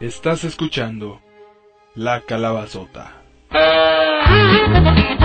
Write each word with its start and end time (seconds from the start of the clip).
Estás 0.00 0.44
escuchando 0.44 1.20
La 1.96 2.20
Calabazota. 2.20 3.20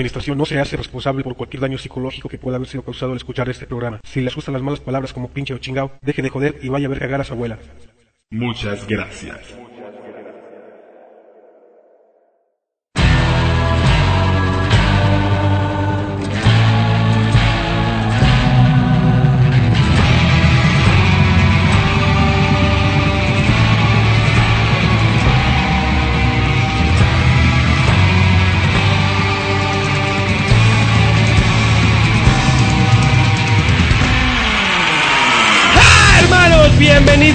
administración 0.00 0.38
no 0.38 0.46
se 0.46 0.58
hace 0.58 0.76
responsable 0.76 1.22
por 1.22 1.36
cualquier 1.36 1.60
daño 1.60 1.78
psicológico 1.78 2.28
que 2.28 2.38
pueda 2.38 2.56
haber 2.56 2.68
sido 2.68 2.82
causado 2.82 3.12
al 3.12 3.18
escuchar 3.18 3.48
este 3.48 3.66
programa. 3.66 4.00
Si 4.04 4.20
les 4.20 4.34
gustan 4.34 4.54
las 4.54 4.62
malas 4.62 4.80
palabras 4.80 5.12
como 5.12 5.28
pinche 5.28 5.54
o 5.54 5.58
chingao, 5.58 5.92
deje 6.02 6.22
de 6.22 6.28
joder 6.28 6.58
y 6.62 6.68
vaya 6.68 6.86
a 6.86 6.90
ver 6.90 6.98
cagar 6.98 7.20
a 7.20 7.24
su 7.24 7.34
abuela. 7.34 7.58
Muchas 8.30 8.86
gracias. 8.86 9.54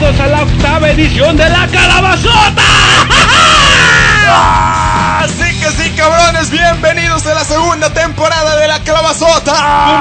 Bienvenidos 0.06 0.20
a 0.20 0.38
la 0.38 0.44
octava 0.44 0.90
edición 0.92 1.36
de 1.36 1.50
La 1.50 1.68
Calabazota. 1.68 2.62
¡Ah! 4.28 5.26
Sí 5.28 5.60
que 5.60 5.72
sí, 5.72 5.90
cabrones, 5.98 6.52
bienvenidos 6.52 7.26
a 7.26 7.34
la 7.34 7.44
segunda 7.44 7.92
temporada 7.92 8.56
de 8.56 8.68
La 8.68 8.84
Calabazota. 8.84 9.52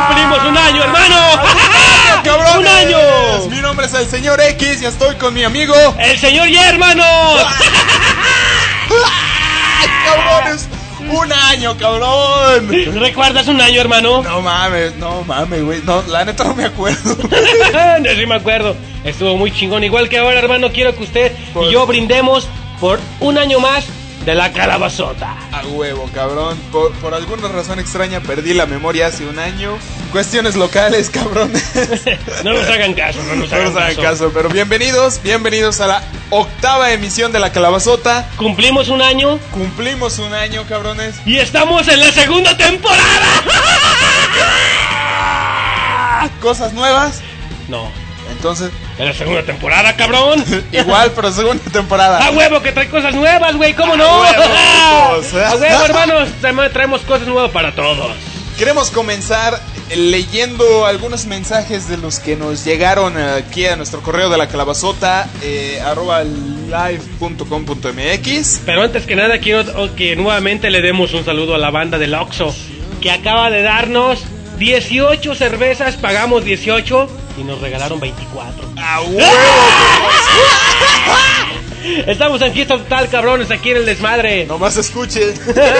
¡Cumplimos 0.06 0.44
un 0.44 0.58
año, 0.58 0.82
hermano! 0.82 1.16
¡Cabrones! 2.22 2.56
¡Un 2.58 2.66
año! 2.66 2.98
Mi 3.48 3.62
nombre 3.62 3.86
es 3.86 3.94
el 3.94 4.06
señor 4.06 4.42
X 4.42 4.82
y 4.82 4.84
estoy 4.84 5.14
con 5.16 5.32
mi 5.32 5.42
amigo. 5.42 5.74
¡El 5.98 6.18
señor 6.18 6.48
Y, 6.48 6.56
hermanos! 6.58 7.06
¡Ay, 9.80 9.88
cabrones! 10.04 10.63
¡Un 11.10 11.32
año, 11.32 11.76
cabrón! 11.76 12.68
¿Recuerdas 13.00 13.48
un 13.48 13.60
año, 13.60 13.80
hermano? 13.80 14.22
No 14.22 14.40
mames, 14.40 14.96
no 14.96 15.22
mames, 15.22 15.62
güey. 15.62 15.80
No, 15.84 16.02
la 16.08 16.24
neta 16.24 16.44
no 16.44 16.54
me 16.54 16.64
acuerdo. 16.64 17.16
No, 18.00 18.10
sí 18.10 18.26
me 18.26 18.34
acuerdo. 18.34 18.76
Estuvo 19.04 19.36
muy 19.36 19.50
chingón. 19.52 19.84
Igual 19.84 20.08
que 20.08 20.18
ahora, 20.18 20.38
hermano, 20.38 20.70
quiero 20.72 20.94
que 20.96 21.02
usted 21.04 21.32
y 21.68 21.72
yo 21.72 21.86
brindemos 21.86 22.48
por 22.80 22.98
un 23.20 23.38
año 23.38 23.60
más 23.60 23.86
de 24.24 24.34
La 24.34 24.52
Calabazota. 24.52 25.34
A 25.52 25.66
huevo, 25.66 26.08
cabrón. 26.14 26.58
Por, 26.72 26.92
por 26.94 27.14
alguna 27.14 27.48
razón 27.48 27.78
extraña 27.78 28.20
perdí 28.20 28.54
la 28.54 28.66
memoria 28.66 29.08
hace 29.08 29.26
un 29.26 29.38
año. 29.38 29.76
Cuestiones 30.12 30.56
locales, 30.56 31.10
cabrones. 31.12 31.62
No 32.44 32.52
nos 32.54 32.68
hagan 32.68 32.94
caso, 32.94 33.18
no 33.24 33.34
nos 33.36 33.50
No 33.50 33.56
hagan, 33.56 33.72
nos 33.72 33.76
hagan 33.82 33.96
caso. 33.96 34.02
caso, 34.02 34.30
pero 34.34 34.48
bienvenidos, 34.48 35.20
bienvenidos 35.22 35.80
a 35.80 35.86
la 35.86 36.02
octava 36.30 36.92
emisión 36.92 37.32
de 37.32 37.38
La 37.40 37.52
Calabazota. 37.52 38.26
Cumplimos 38.36 38.88
un 38.88 39.02
año 39.02 39.38
Cumplimos 39.52 40.18
un 40.18 40.32
año, 40.32 40.64
cabrones. 40.68 41.16
y 41.26 41.36
estamos 41.38 41.86
en 41.88 42.00
la 42.00 42.10
segunda 42.12 42.56
temporada. 42.56 43.42
Cosas 46.40 46.72
nuevas. 46.74 47.20
No, 47.68 47.90
Entonces, 48.44 48.72
en 48.98 49.06
la 49.06 49.14
segunda 49.14 49.42
temporada, 49.42 49.96
cabrón. 49.96 50.44
igual, 50.72 51.12
pero 51.16 51.32
segunda 51.32 51.64
temporada. 51.72 52.26
A 52.26 52.30
huevo 52.30 52.60
que 52.60 52.72
trae 52.72 52.90
cosas 52.90 53.14
nuevas, 53.14 53.56
güey, 53.56 53.72
¿cómo 53.72 53.96
no? 53.96 54.04
A 54.04 54.20
huevo, 54.20 54.42
putos. 55.22 55.32
A 55.32 55.56
huevo, 55.56 55.84
hermanos, 55.86 56.28
traemos- 56.42 57.00
cosas 57.06 57.26
nuevas 57.26 57.50
para 57.52 57.74
todos. 57.74 58.12
Queremos 58.58 58.90
comenzar 58.90 59.58
leyendo 59.96 60.84
algunos 60.84 61.24
mensajes 61.24 61.88
de 61.88 61.96
los 61.96 62.18
que 62.18 62.36
nos 62.36 62.66
llegaron 62.66 63.16
aquí 63.16 63.64
a 63.64 63.76
nuestro 63.76 64.02
correo 64.02 64.28
de 64.28 64.36
la 64.36 64.46
calabazota, 64.46 65.26
eh, 65.42 65.80
arroba 65.82 66.22
live.com.mx. 66.22 67.40
Pero 68.66 68.82
antes 68.82 69.06
que 69.06 69.16
nada 69.16 69.38
quiero 69.38 69.94
que 69.96 70.16
nuevamente 70.16 70.68
le 70.68 70.82
demos 70.82 71.14
un 71.14 71.24
saludo 71.24 71.54
a 71.54 71.58
la 71.58 71.70
banda 71.70 71.96
del 71.96 72.12
Oxxo 72.12 72.54
que 73.00 73.10
acaba 73.10 73.50
de 73.50 73.62
darnos 73.62 74.22
18 74.58 75.34
cervezas, 75.34 75.96
pagamos 75.96 76.44
18 76.44 77.08
y 77.36 77.42
nos 77.44 77.60
regalaron 77.60 78.00
24. 78.00 78.68
¡A 78.76 79.00
huevo! 79.02 79.20
Estamos 82.06 82.40
en 82.40 82.52
fiesta 82.54 82.78
total, 82.78 83.08
cabrones, 83.10 83.50
aquí 83.50 83.70
en 83.70 83.76
el 83.78 83.86
desmadre. 83.86 84.46
Nomás 84.46 84.76
escuche. 84.78 85.34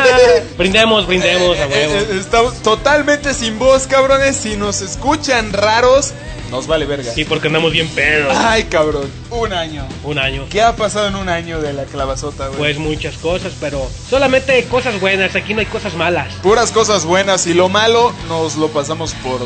brindemos, 0.58 1.06
brindemos, 1.06 1.56
a 1.58 1.64
Eh, 1.64 1.68
huevo. 1.88 1.94
eh, 1.94 2.18
Estamos 2.20 2.54
totalmente 2.62 3.32
sin 3.32 3.58
voz, 3.58 3.86
cabrones. 3.86 4.36
Si 4.36 4.56
nos 4.56 4.82
escuchan 4.82 5.52
raros, 5.54 6.12
nos 6.50 6.66
vale 6.66 6.84
verga. 6.84 7.10
Sí, 7.12 7.24
porque 7.24 7.46
andamos 7.46 7.72
bien 7.72 7.88
pedos. 7.88 8.34
Ay, 8.36 8.64
cabrón. 8.64 9.10
Un 9.30 9.52
año. 9.54 9.86
Un 10.04 10.18
año. 10.18 10.44
¿Qué 10.50 10.60
ha 10.60 10.76
pasado 10.76 11.08
en 11.08 11.16
un 11.16 11.30
año 11.30 11.60
de 11.62 11.72
la 11.72 11.84
clavazota, 11.84 12.48
güey? 12.48 12.58
Pues 12.58 12.78
muchas 12.78 13.16
cosas, 13.16 13.52
pero 13.58 13.88
solamente 14.10 14.62
cosas 14.66 15.00
buenas, 15.00 15.34
aquí 15.36 15.54
no 15.54 15.60
hay 15.60 15.66
cosas 15.66 15.94
malas. 15.94 16.32
Puras 16.42 16.70
cosas 16.70 17.06
buenas 17.06 17.46
y 17.46 17.54
lo 17.54 17.70
malo 17.70 18.12
nos 18.28 18.56
lo 18.56 18.68
pasamos 18.68 19.14
por 19.14 19.40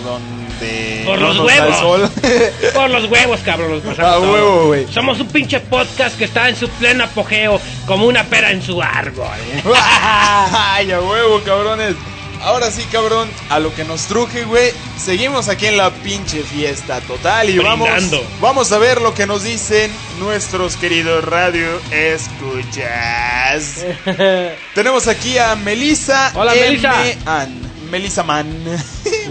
donde. 0.58 1.02
Por 1.06 1.20
no 1.20 1.28
los 1.28 1.38
huevos. 1.46 1.76
sol. 1.78 2.10
Por 2.74 2.90
los 2.90 3.04
huevos, 3.10 3.40
cabrón, 3.40 3.70
los 3.72 3.82
pasamos 3.82 4.28
huevo, 4.28 4.66
güey. 4.66 4.86
Somos 4.92 5.20
un 5.20 5.28
pinche 5.28 5.60
podcast 5.60 6.16
que 6.18 6.24
está 6.24 6.48
en 6.48 6.56
su 6.56 6.68
pleno 6.68 7.04
apogeo, 7.04 7.60
como 7.86 8.06
una 8.06 8.24
pera 8.24 8.50
en 8.50 8.62
su 8.62 8.80
árbol. 8.82 9.26
Ay, 9.74 10.90
a 10.92 11.00
huevo, 11.00 11.40
cabrones. 11.44 11.94
Ahora 12.40 12.70
sí, 12.70 12.84
cabrón, 12.92 13.28
a 13.50 13.58
lo 13.58 13.74
que 13.74 13.82
nos 13.82 14.02
truje, 14.02 14.44
güey. 14.44 14.70
Seguimos 14.96 15.48
aquí 15.48 15.66
en 15.66 15.76
la 15.76 15.90
pinche 15.90 16.42
fiesta 16.44 17.00
total 17.00 17.50
y 17.50 17.58
vamos, 17.58 17.90
Brindando. 17.90 18.24
vamos 18.40 18.70
a 18.70 18.78
ver 18.78 19.00
lo 19.00 19.12
que 19.12 19.26
nos 19.26 19.42
dicen 19.42 19.90
nuestros 20.20 20.76
queridos 20.76 21.24
radio 21.24 21.66
escuchas. 21.90 23.84
Tenemos 24.74 25.08
aquí 25.08 25.36
a 25.36 25.56
Melissa. 25.56 26.30
Hola, 26.34 26.54
M. 26.54 26.68
Melissa. 26.68 27.48
Melissa 27.90 28.22
Man. 28.22 28.46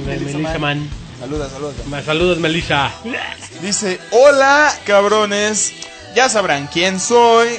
Melissa 0.06 0.60
Man. 0.60 1.07
Saluda, 1.28 1.50
saluda. 1.50 1.74
Ma- 1.88 2.02
Saludos, 2.02 2.38
Melissa. 2.38 2.90
Dice, 3.62 4.00
hola 4.12 4.74
cabrones, 4.86 5.74
ya 6.16 6.30
sabrán 6.30 6.68
quién 6.68 7.02
soy, 7.02 7.50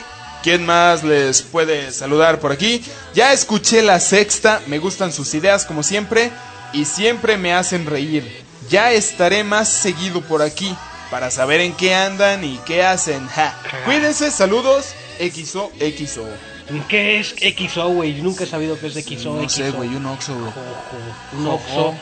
quién 0.43 0.65
más 0.65 1.05
les 1.05 1.43
puede 1.43 1.93
saludar 1.93 2.41
por 2.41 2.51
aquí. 2.51 2.83
Ya 3.15 3.34
escuché 3.34 3.83
la 3.83 4.01
sexta, 4.01 4.62
me 4.69 4.79
gustan 4.79 5.12
sus 5.12 5.34
ideas 5.34 5.67
como 5.67 5.83
siempre 5.83 6.31
y 6.73 6.87
siempre 6.87 7.37
me 7.37 7.53
hacen 7.53 7.84
reír. 7.84 8.43
Ya 8.71 8.93
estaré 8.93 9.45
más 9.45 9.69
seguido 9.71 10.23
por 10.23 10.41
aquí 10.41 10.75
para 11.11 11.31
saber 11.31 11.61
en 11.61 11.75
qué 11.75 11.95
andan 11.95 12.45
y 12.45 12.59
qué 12.65 12.83
hacen. 12.85 13.27
Ja. 13.29 13.55
Cuídense, 13.85 14.31
saludos, 14.31 14.95
XO, 15.19 15.71
XO. 15.79 16.27
¿Qué 16.89 17.19
es 17.19 17.34
XO, 17.71 17.89
güey? 17.89 18.15
Nunca 18.21 18.45
he 18.45 18.47
sabido 18.47 18.79
qué 18.79 18.89
es 18.89 18.95
XO, 18.95 19.34
No 19.37 19.43
XO. 19.43 19.49
sé, 19.49 19.71
güey, 19.71 19.89
un 19.95 20.05
Oxo. 20.06 20.34
Un 21.33 21.47
Oxo. 21.47 21.95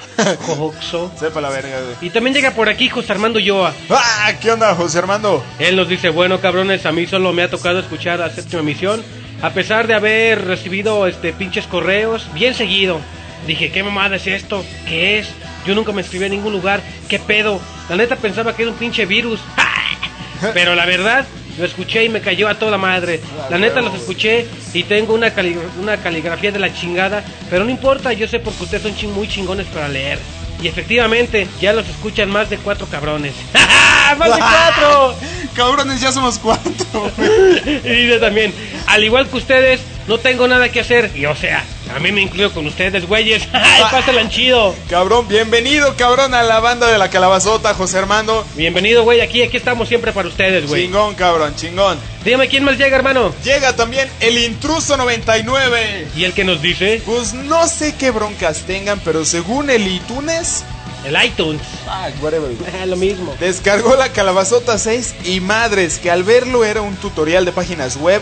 Oxo. 0.59 1.13
Sepa 1.21 1.41
la 1.41 1.51
verga, 1.51 1.81
güey. 1.83 1.95
Y 2.01 2.11
también 2.11 2.35
llega 2.35 2.51
por 2.51 2.69
aquí 2.69 2.89
José 2.89 3.13
Armando 3.13 3.39
Yoa. 3.39 3.73
¡Ah! 3.91 4.33
¿Qué 4.41 4.51
onda, 4.51 4.75
José 4.75 4.99
Armando? 4.99 5.45
Él 5.61 5.77
nos 5.77 5.89
dice, 5.89 6.09
bueno 6.09 6.41
cabrones, 6.41 6.85
a 6.85 6.93
mí 6.93 7.07
solo 7.07 7.33
me 7.33 7.43
ha 7.45 7.51
tocado 7.51 7.79
escuchar 7.79 8.19
la 8.19 8.31
séptima 8.31 8.61
emisión, 8.63 9.03
a 9.41 9.51
pesar 9.51 9.87
de 9.87 9.95
haber 9.95 10.45
recibido 10.45 11.07
este 11.07 11.33
pinches 11.33 11.67
correos 11.67 12.27
bien 12.35 12.55
seguido. 12.55 13.01
Dije, 13.47 13.71
¿qué 13.71 13.85
mamada 13.85 14.17
es 14.17 14.27
esto? 14.27 14.65
¿Qué 14.89 15.21
es? 15.21 15.29
Yo 15.65 15.75
nunca 15.77 15.93
me 15.93 16.01
escribí 16.03 16.25
a 16.25 16.29
ningún 16.29 16.53
lugar. 16.53 16.81
¿Qué 17.09 17.21
pedo? 17.21 17.61
La 17.89 17.95
neta 17.97 18.17
pensaba 18.17 18.57
que 18.57 18.63
era 18.63 18.73
un 18.73 18.77
pinche 18.79 19.07
virus. 19.07 19.39
Pero 20.55 20.75
la 20.75 20.87
verdad, 20.87 21.25
lo 21.59 21.65
escuché 21.65 22.05
y 22.05 22.09
me 22.09 22.21
cayó 22.21 22.49
a 22.49 22.59
toda 22.59 22.77
madre. 22.79 23.21
La 23.51 23.59
neta 23.59 23.81
los 23.81 23.95
escuché 23.95 24.47
y 24.75 24.83
tengo 24.85 25.15
una, 25.15 25.31
cali- 25.33 25.59
una 25.81 25.97
caligrafía 25.99 26.53
de 26.53 26.59
la 26.59 26.73
chingada. 26.75 27.25
Pero 27.51 27.65
no 27.65 27.71
importa, 27.71 28.13
yo 28.13 28.29
sé 28.29 28.39
porque 28.41 28.65
ustedes 28.65 28.83
son 28.83 28.95
ching- 28.97 29.13
muy 29.13 29.29
chingones 29.29 29.67
para 29.69 29.89
leer. 29.89 30.19
Y 30.63 30.69
efectivamente, 30.69 31.47
ya 31.61 31.73
los 31.75 31.87
escuchan 31.89 32.31
más 32.31 32.49
de 32.49 32.57
cuatro 32.59 32.87
cabrones. 32.87 33.35
¡Más 34.19 34.35
de 34.35 34.39
cuatro! 34.41 35.15
Cabrones, 35.55 36.01
ya 36.01 36.13
somos 36.13 36.39
cuatro. 36.39 37.11
Y 37.85 37.89
dice 37.89 38.19
también, 38.21 38.55
al 38.87 39.03
igual 39.05 39.27
que 39.29 39.37
ustedes, 39.37 39.81
no 40.07 40.19
tengo 40.19 40.47
nada 40.49 40.71
que 40.71 40.81
hacer. 40.81 41.11
Y 41.15 41.27
o 41.27 41.35
sea, 41.37 41.65
a 41.95 41.99
mí 41.99 42.13
me 42.13 42.21
incluyo 42.23 42.53
con 42.53 42.67
ustedes, 42.67 43.07
güeyes. 43.07 43.49
¡Ay, 43.53 43.83
pásenla 43.91 44.29
chido! 44.29 44.75
Cabrón, 44.89 45.27
bienvenido, 45.29 45.95
cabrón, 45.97 46.35
a 46.35 46.43
la 46.43 46.61
banda 46.61 46.91
de 46.91 46.99
la 46.99 47.11
calabazota, 47.11 47.75
José 47.75 47.99
Armando. 47.99 48.47
Bienvenido, 48.55 49.03
güey, 49.05 49.21
aquí, 49.21 49.43
aquí 49.43 49.57
estamos 49.57 49.89
siempre 49.89 50.13
para 50.13 50.29
ustedes, 50.29 50.67
güey. 50.67 50.85
Chingón, 50.87 51.15
cabrón, 51.15 51.55
chingón. 51.57 51.99
Dígame 52.25 52.49
quién 52.49 52.65
más 52.65 52.77
llega, 52.79 52.97
hermano. 52.97 53.33
Llega 53.45 53.75
también 53.77 54.09
el 54.21 54.39
intruso 54.39 54.97
99. 54.97 56.09
¿Y 56.17 56.25
el 56.25 56.33
que 56.33 56.45
nos 56.45 56.61
dice? 56.63 57.01
Pues 57.07 57.35
no 57.35 57.67
sé 57.69 57.95
qué 57.97 58.11
broncas 58.11 58.63
tengan, 58.67 59.01
pero 59.05 59.25
según 59.25 59.71
el 59.71 59.87
iTunes, 59.87 60.65
El 61.05 61.17
iTunes. 61.25 61.63
ah, 61.89 62.09
whatever. 62.21 62.51
Ah, 62.83 62.87
Lo 62.87 62.97
mismo. 62.97 63.37
Descargó 63.39 63.95
la 63.95 64.09
calabazota 64.09 64.77
6 64.77 65.15
y 65.25 65.39
madres, 65.41 65.99
que 65.99 66.11
al 66.11 66.25
verlo 66.25 66.65
era 66.65 66.81
un 66.83 66.97
tutorial 66.97 67.45
de 67.45 67.53
páginas 67.53 67.97
web 67.97 68.21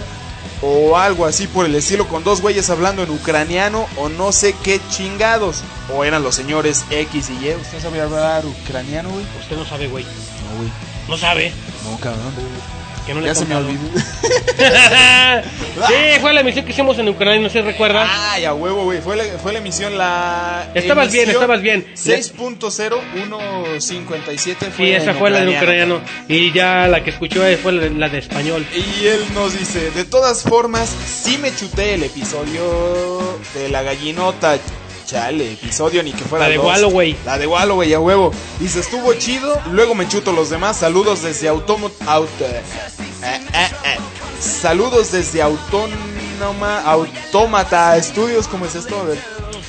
o 0.66 0.96
algo 0.96 1.26
así 1.26 1.46
por 1.46 1.66
el 1.66 1.74
estilo 1.74 2.08
con 2.08 2.24
dos 2.24 2.40
güeyes 2.40 2.70
hablando 2.70 3.02
en 3.02 3.10
ucraniano 3.10 3.86
o 3.98 4.08
no 4.08 4.32
sé 4.32 4.54
qué 4.62 4.80
chingados. 4.88 5.62
O 5.94 6.04
eran 6.04 6.22
los 6.22 6.34
señores 6.34 6.84
X 6.90 7.28
y 7.30 7.46
Y. 7.46 7.54
¿Usted 7.54 7.80
sabe 7.80 8.00
hablar 8.00 8.46
ucraniano, 8.46 9.10
güey? 9.10 9.26
Usted 9.42 9.56
no 9.56 9.66
sabe, 9.66 9.88
güey. 9.88 10.04
No, 10.04 10.56
güey. 10.56 10.70
No 11.08 11.18
sabe. 11.18 11.52
No, 11.84 11.98
cabrón. 11.98 12.32
Que 13.06 13.14
no 13.14 13.20
le 13.20 13.26
Ya 13.26 13.34
se 13.34 13.44
me 13.44 13.54
olvidó. 13.54 13.80
sí, 15.88 15.94
fue 16.20 16.32
la 16.32 16.40
emisión 16.40 16.64
que 16.64 16.72
hicimos 16.72 16.98
en 16.98 17.08
Ucrania, 17.08 17.40
no 17.40 17.50
se 17.50 17.60
recuerda. 17.60 18.06
Ay, 18.32 18.44
a 18.44 18.54
huevo, 18.54 18.84
güey. 18.84 19.00
Fue 19.00 19.16
la, 19.16 19.24
fue 19.42 19.52
la 19.52 19.58
emisión, 19.58 19.98
la. 19.98 20.70
Estabas 20.74 21.12
bien, 21.12 21.28
estabas 21.28 21.60
bien. 21.60 21.84
6.0157 21.94 24.56
fue 24.70 24.76
Sí, 24.76 24.92
esa 24.92 25.14
fue 25.14 25.30
la 25.30 25.44
de 25.44 25.56
ucraniano. 25.56 26.00
Y 26.28 26.52
ya 26.52 26.86
la 26.88 27.02
que 27.04 27.10
escuchó 27.10 27.42
fue 27.62 27.72
la 27.72 27.88
la 27.90 28.08
de 28.08 28.18
español. 28.18 28.64
Y 28.74 29.06
él 29.06 29.20
nos 29.34 29.58
dice, 29.58 29.90
de 29.90 30.04
todas 30.04 30.42
formas, 30.42 30.88
sí 30.88 31.36
me 31.38 31.54
chuté 31.54 31.94
el 31.94 32.04
episodio 32.04 33.38
de 33.54 33.68
la 33.68 33.82
gallinota. 33.82 34.56
Chale, 35.06 35.52
episodio 35.52 36.02
ni 36.02 36.12
que 36.12 36.24
fuera 36.24 36.46
La 36.46 36.50
de 36.50 36.56
dos. 36.56 36.66
Walloway. 36.66 37.16
La 37.24 37.38
de 37.38 37.46
Walloway, 37.46 37.92
a 37.92 38.00
huevo. 38.00 38.32
Dice, 38.58 38.80
estuvo 38.80 39.12
chido, 39.14 39.60
luego 39.70 39.94
me 39.94 40.08
chuto 40.08 40.32
los 40.32 40.50
demás. 40.50 40.78
Saludos 40.78 41.22
desde 41.22 41.48
Automo... 41.48 41.90
Auto... 42.06 42.44
eh, 42.44 42.62
eh, 43.22 43.68
eh. 43.84 43.98
Saludos 44.40 45.12
desde 45.12 45.42
Autónoma... 45.42 46.80
Autómata 46.84 48.02
Studios, 48.02 48.48
¿cómo 48.48 48.66
es 48.66 48.74
esto? 48.74 48.98
A 48.98 49.04
ver. 49.04 49.18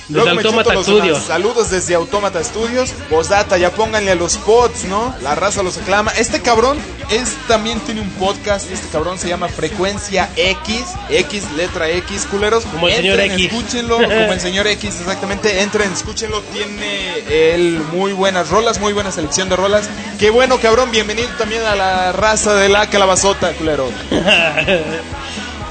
Luego 0.09 0.35
me 0.35 0.43
chuto 0.43 0.47
Autómata 0.49 0.73
los 0.73 0.85
demás. 0.85 1.01
Studios. 1.01 1.23
Saludos 1.25 1.69
desde 1.69 1.95
Autómata 1.95 2.43
Studios. 2.43 2.91
Postdata, 3.09 3.57
ya 3.57 3.71
pónganle 3.71 4.11
a 4.11 4.15
los 4.15 4.37
pods, 4.37 4.85
¿no? 4.85 5.13
La 5.21 5.35
raza 5.35 5.63
los 5.63 5.77
aclama. 5.77 6.11
Este 6.11 6.41
cabrón 6.41 6.77
es, 7.09 7.35
también 7.47 7.79
tiene 7.81 8.01
un 8.01 8.09
podcast. 8.11 8.69
Este 8.71 8.87
cabrón 8.89 9.17
se 9.17 9.27
llama 9.27 9.47
Frecuencia 9.47 10.29
X. 10.35 10.85
X, 11.09 11.51
letra 11.55 11.89
X, 11.89 12.27
culeros. 12.29 12.65
Como 12.65 12.87
el 12.87 12.95
señor 12.95 13.19
Entren, 13.19 13.39
X. 13.39 13.53
Escúchenlo, 13.53 13.95
como 13.95 14.33
el 14.33 14.39
señor 14.39 14.67
X, 14.67 14.99
exactamente. 14.99 15.61
Entren, 15.61 15.91
escúchenlo. 15.91 16.41
Tiene 16.41 17.53
él 17.53 17.81
muy 17.91 18.13
buenas 18.13 18.49
rolas, 18.49 18.79
muy 18.79 18.93
buena 18.93 19.11
selección 19.11 19.49
de 19.49 19.55
rolas. 19.55 19.89
Qué 20.19 20.29
bueno, 20.29 20.59
cabrón. 20.59 20.91
Bienvenido 20.91 21.29
también 21.37 21.63
a 21.63 21.75
la 21.75 22.11
raza 22.11 22.55
de 22.55 22.69
la 22.69 22.89
calabazota, 22.89 23.51
culero. 23.53 23.89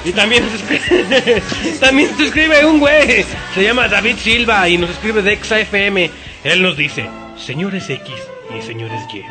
Y 0.05 0.13
también 0.13 0.45
nos 0.45 0.55
escribe, 0.55 1.43
también 1.81 2.11
nos 2.11 2.21
escribe 2.21 2.67
un 2.67 2.79
güey. 2.79 3.25
Se 3.55 3.63
llama 3.63 3.89
David 3.89 4.17
Silva 4.19 4.69
y 4.69 4.77
nos 4.77 4.91
escribe 4.91 5.23
de 5.23 5.39
XFM. 5.43 6.11
Él 6.45 6.63
nos 6.63 6.77
dice, 6.77 7.09
señores 7.39 7.89
X 7.89 8.15
y 8.55 8.63
señores 8.63 9.01
Y, 9.13 9.25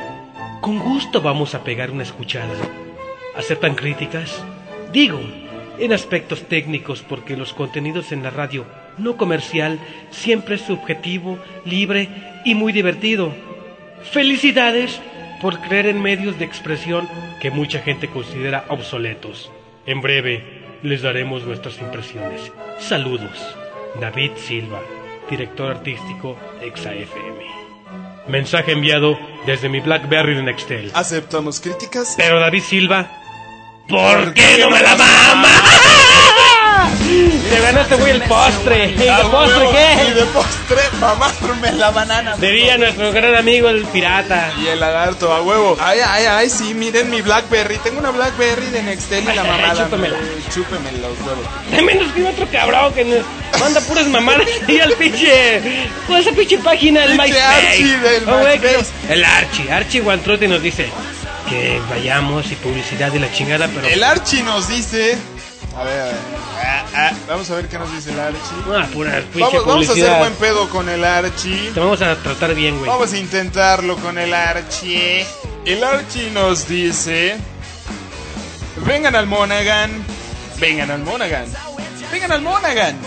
con 0.63 0.79
gusto 0.79 1.21
vamos 1.21 1.55
a 1.55 1.63
pegar 1.65 1.91
una 1.91 2.03
escuchada. 2.03 2.55
¿Aceptan 3.35 3.75
críticas? 3.75 4.45
Digo, 4.93 5.19
en 5.77 5.91
aspectos 5.91 6.43
técnicos 6.47 7.01
porque 7.01 7.35
los 7.35 7.53
contenidos 7.53 8.13
en 8.13 8.23
la 8.23 8.29
radio 8.29 8.65
no 8.97 9.17
comercial 9.17 9.77
siempre 10.09 10.55
es 10.55 10.61
subjetivo, 10.61 11.37
libre 11.65 12.07
y 12.45 12.55
muy 12.55 12.71
divertido. 12.71 13.33
Felicidades 14.03 15.01
por 15.41 15.59
creer 15.59 15.87
en 15.87 16.01
medios 16.01 16.39
de 16.39 16.45
expresión 16.45 17.09
que 17.41 17.51
mucha 17.51 17.79
gente 17.79 18.07
considera 18.07 18.63
obsoletos. 18.69 19.51
En 19.85 19.99
breve 19.99 20.63
les 20.81 21.01
daremos 21.01 21.43
nuestras 21.43 21.77
impresiones. 21.81 22.53
Saludos. 22.79 23.57
David 23.99 24.31
Silva, 24.37 24.79
director 25.29 25.71
artístico 25.71 26.37
ExaFM. 26.61 27.62
Mensaje 28.27 28.71
enviado 28.71 29.17
desde 29.45 29.69
mi 29.69 29.79
BlackBerry 29.81 30.35
de 30.35 30.43
Nextel. 30.43 30.91
¿Aceptamos 30.93 31.59
críticas? 31.59 32.13
Pero 32.17 32.39
David 32.39 32.63
Silva, 32.63 33.11
¿por 33.87 34.33
qué 34.33 34.57
no 34.59 34.69
me 34.69 34.81
la 34.81 34.95
mama? 34.95 35.49
Te 37.49 37.61
ganaste, 37.61 37.95
güey, 37.95 38.11
el 38.11 38.21
postre. 38.23 38.85
¿Y 38.91 38.93
de 38.95 39.09
Ah, 39.09 39.21
postre 39.29 39.57
huevo. 39.59 39.71
Y 39.71 39.75
qué? 39.75 40.13
de 40.13 40.25
postre, 40.25 40.77
mamarme 40.99 41.71
la 41.73 41.91
banana. 41.91 42.35
Diría 42.37 42.77
nuestro 42.77 43.11
gran 43.11 43.35
amigo 43.35 43.69
el 43.69 43.83
pirata. 43.85 44.51
Y 44.61 44.67
el 44.67 44.79
lagarto 44.79 45.31
a 45.31 45.41
huevo. 45.41 45.77
Ay, 45.79 45.99
ay, 46.05 46.25
ay, 46.25 46.49
sí, 46.49 46.73
miren 46.73 47.09
mi 47.09 47.21
Blackberry. 47.21 47.77
Tengo 47.79 47.99
una 47.99 48.11
Blackberry 48.11 48.67
de 48.67 48.83
Nextel 48.83 49.23
y 49.23 49.35
la 49.35 49.43
mamada. 49.43 49.83
chúpamela. 49.83 50.17
Eh, 50.17 50.41
Chúpeme 50.53 50.91
los 50.93 51.19
huevos. 51.19 51.45
También 51.71 51.97
nos 51.99 52.07
escribe 52.07 52.29
otro 52.29 52.47
cabrón 52.51 52.93
que 52.93 53.05
nos 53.05 53.59
manda 53.59 53.81
puras 53.81 54.07
mamadas 54.07 54.47
ahí 54.67 54.79
al 54.79 54.93
pinche. 54.93 55.61
Con 56.07 56.17
esa 56.17 56.31
pinche 56.31 56.57
página 56.59 57.01
del 57.01 57.11
Pinche 57.17 57.33
MySpace. 57.33 57.67
Archie 57.67 57.97
del 57.97 58.29
Oh, 58.29 59.11
El 59.11 59.23
Archie. 59.25 59.71
Archie 59.71 60.01
Guantrote 60.01 60.47
nos 60.47 60.61
dice 60.61 60.89
que 61.49 61.79
vayamos 61.89 62.49
y 62.51 62.55
publicidad 62.55 63.13
y 63.13 63.19
la 63.19 63.31
chingada, 63.31 63.67
pero. 63.73 63.87
El 63.87 64.03
Archie 64.03 64.43
nos 64.43 64.67
dice. 64.67 65.17
A 65.75 65.83
ver, 65.83 66.01
a 66.01 66.05
ver. 66.05 66.15
Ah, 66.63 66.85
ah, 66.95 67.11
vamos 67.27 67.49
a 67.49 67.55
ver 67.55 67.67
qué 67.67 67.79
nos 67.79 67.91
dice 67.91 68.11
el 68.11 68.19
Archie. 68.19 68.39
Ah, 68.67 68.87
pura 68.93 69.23
Vamos, 69.33 69.65
vamos 69.65 69.89
a 69.89 69.91
hacer 69.93 70.19
buen 70.19 70.33
pedo 70.35 70.69
con 70.69 70.87
el 70.87 71.03
Archie. 71.03 71.71
Te 71.73 71.79
vamos 71.79 72.01
a 72.01 72.15
tratar 72.15 72.53
bien, 72.53 72.77
güey. 72.77 72.89
Vamos 72.89 73.11
a 73.13 73.17
intentarlo 73.17 73.97
con 73.97 74.17
el 74.17 74.33
Archie. 74.33 75.25
El 75.65 75.83
Archie 75.83 76.29
nos 76.31 76.67
dice: 76.67 77.37
Vengan 78.85 79.15
al 79.15 79.25
Monaghan. 79.25 79.91
Vengan 80.59 80.91
al 80.91 81.03
Monaghan. 81.03 81.45
Vengan 82.11 82.31
al 82.31 82.41
Monaghan. 82.41 82.97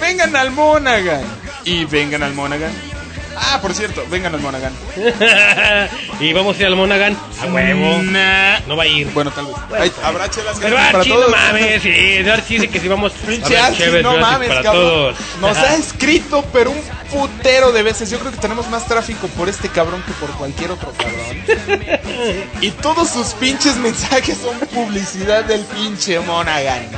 Vengan 0.00 0.36
al 0.36 0.50
Monaghan. 0.50 1.24
Y 1.64 1.84
vengan 1.86 2.22
al 2.22 2.34
Monaghan. 2.34 2.89
Ah, 3.36 3.58
por 3.62 3.74
cierto, 3.74 4.04
vengan 4.10 4.34
al 4.34 4.40
Monaghan. 4.40 4.72
y 6.20 6.32
vamos 6.32 6.56
a 6.56 6.60
ir 6.60 6.66
al 6.66 6.76
Monaghan 6.76 7.16
a 7.40 7.46
huevo. 7.46 8.02
Nah. 8.02 8.60
No 8.66 8.76
va 8.76 8.84
a 8.84 8.86
ir. 8.86 9.08
Bueno, 9.12 9.30
tal 9.30 9.46
vez. 9.46 9.56
Ay, 9.78 9.92
habrá 10.02 10.28
chelas 10.30 10.58
Pero 10.60 10.76
gratis 10.76 10.90
para 10.92 10.98
Archie, 10.98 11.12
no 11.12 11.20
todos. 11.20 11.30
mames, 11.30 11.82
sí. 11.82 12.28
Archie 12.28 12.54
dice 12.60 12.68
que 12.68 12.80
si 12.80 12.88
vamos 12.88 13.12
Pinche 13.12 13.56
Archie, 13.56 14.02
no 14.02 14.16
mames, 14.18 14.48
para 14.48 14.62
cabrón. 14.62 14.82
todos. 14.82 15.16
Nos 15.40 15.56
ha 15.56 15.74
escrito, 15.76 16.44
pero 16.52 16.70
un 16.70 16.82
putero 17.10 17.72
de 17.72 17.82
veces. 17.82 18.10
Yo 18.10 18.18
creo 18.18 18.32
que 18.32 18.38
tenemos 18.38 18.68
más 18.68 18.86
tráfico 18.86 19.28
por 19.28 19.48
este 19.48 19.68
cabrón 19.68 20.02
que 20.02 20.12
por 20.12 20.30
cualquier 20.32 20.72
otro 20.72 20.92
cabrón. 20.92 22.40
y 22.60 22.70
todos 22.72 23.08
sus 23.10 23.28
pinches 23.34 23.76
mensajes 23.76 24.38
son 24.38 24.58
publicidad 24.68 25.44
del 25.44 25.60
pinche 25.64 26.18
Monaghan. 26.20 26.88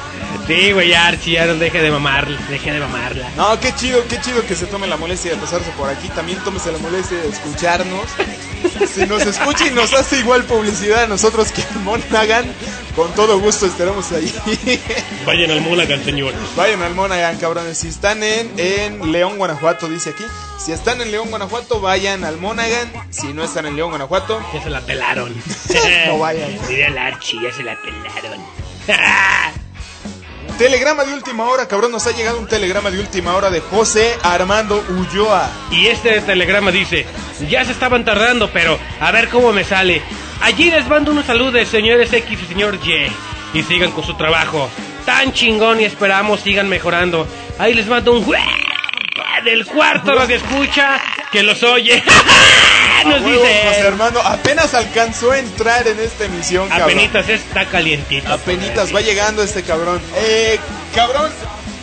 Sí, 0.46 0.72
güey, 0.72 0.92
Archie, 0.92 1.34
ya 1.34 1.46
no 1.46 1.54
deje 1.54 1.80
de 1.80 1.90
mamar, 1.90 2.26
deje 2.48 2.72
de 2.72 2.80
mamarla. 2.80 3.28
No, 3.36 3.58
qué 3.60 3.72
chido, 3.76 4.02
qué 4.08 4.20
chido 4.20 4.44
que 4.44 4.56
se 4.56 4.66
tome 4.66 4.86
la 4.88 4.96
molestia 4.96 5.30
de 5.30 5.36
pasarse 5.36 5.70
por 5.78 5.88
aquí. 5.88 6.08
También 6.08 6.21
tómese 6.44 6.72
la 6.72 6.78
molestia 6.78 7.18
de 7.18 7.28
escucharnos. 7.28 8.06
Si 8.94 9.06
nos 9.06 9.22
escucha 9.22 9.66
y 9.66 9.70
nos 9.70 9.92
hace 9.92 10.18
igual 10.18 10.44
publicidad 10.44 11.04
a 11.04 11.06
nosotros 11.06 11.50
que 11.52 11.62
Monaghan, 11.80 12.44
con 12.94 13.12
todo 13.14 13.38
gusto 13.38 13.66
estaremos 13.66 14.10
ahí. 14.12 14.32
Vayan 15.26 15.50
al 15.50 15.60
Monaghan, 15.62 16.04
señores. 16.04 16.38
Vayan 16.56 16.82
al 16.82 16.94
Monaghan, 16.94 17.38
cabrones. 17.38 17.78
Si 17.78 17.88
están 17.88 18.22
en, 18.22 18.52
en 18.58 19.12
León, 19.12 19.36
Guanajuato, 19.36 19.88
dice 19.88 20.10
aquí. 20.10 20.24
Si 20.58 20.72
están 20.72 21.00
en 21.00 21.10
León, 21.10 21.28
Guanajuato, 21.30 21.80
vayan 21.80 22.24
al 22.24 22.38
Monaghan. 22.38 22.90
Si 23.10 23.32
no 23.32 23.42
están 23.42 23.66
en 23.66 23.76
León, 23.76 23.90
Guanajuato, 23.90 24.40
Ya 24.54 24.62
se 24.62 24.70
la 24.70 24.80
pelaron. 24.80 25.34
No 26.06 26.18
vayan. 26.18 26.56
Diría 26.68 26.88
el 26.88 26.98
Archie, 26.98 27.40
ya 27.42 27.52
se 27.52 27.62
la 27.62 27.76
pelaron. 27.80 28.40
telegrama 30.62 31.04
de 31.04 31.12
última 31.12 31.48
hora, 31.48 31.66
cabrón. 31.66 31.90
Nos 31.90 32.06
ha 32.06 32.12
llegado 32.12 32.38
un 32.38 32.46
telegrama 32.46 32.88
de 32.92 33.00
última 33.00 33.34
hora 33.34 33.50
de 33.50 33.58
José 33.58 34.14
Armando 34.22 34.84
Ulloa. 34.90 35.50
y 35.72 35.88
este 35.88 36.20
telegrama 36.20 36.70
dice, 36.70 37.04
ya 37.50 37.64
se 37.64 37.72
estaban 37.72 38.04
tardando, 38.04 38.48
pero 38.52 38.78
a 39.00 39.10
ver 39.10 39.28
cómo 39.28 39.52
me 39.52 39.64
sale. 39.64 40.00
Allí 40.40 40.70
les 40.70 40.86
mando 40.86 41.10
unos 41.10 41.26
saludos, 41.26 41.66
señores 41.66 42.12
X 42.12 42.38
y 42.40 42.46
señor 42.46 42.78
Y. 42.80 43.58
Y 43.58 43.62
sigan 43.64 43.90
con 43.90 44.04
su 44.04 44.14
trabajo. 44.14 44.68
Tan 45.04 45.32
chingón 45.32 45.80
y 45.80 45.84
esperamos 45.84 46.38
sigan 46.38 46.68
mejorando. 46.68 47.26
Ahí 47.58 47.74
les 47.74 47.88
mando 47.88 48.12
un... 48.12 48.24
Del 49.44 49.66
cuarto 49.66 50.12
los 50.14 50.30
escucha, 50.30 51.00
que 51.32 51.42
los 51.42 51.62
oye. 51.62 52.02
Nos 53.06 53.20
A 53.20 53.24
huevo, 53.24 53.40
José 53.42 53.68
dice... 53.76 53.86
Armando 53.88 54.22
apenas 54.22 54.74
alcanzó 54.74 55.32
a 55.32 55.38
entrar 55.38 55.88
en 55.88 55.98
esta 55.98 56.26
emisión, 56.26 56.68
cabrón. 56.68 56.90
Apenitas 56.90 57.28
está 57.28 57.66
calientito. 57.66 58.32
Apenitas 58.32 58.94
va 58.94 59.00
llegando 59.00 59.42
este 59.42 59.64
cabrón. 59.64 60.00
Eh, 60.16 60.60
cabrón, 60.94 61.32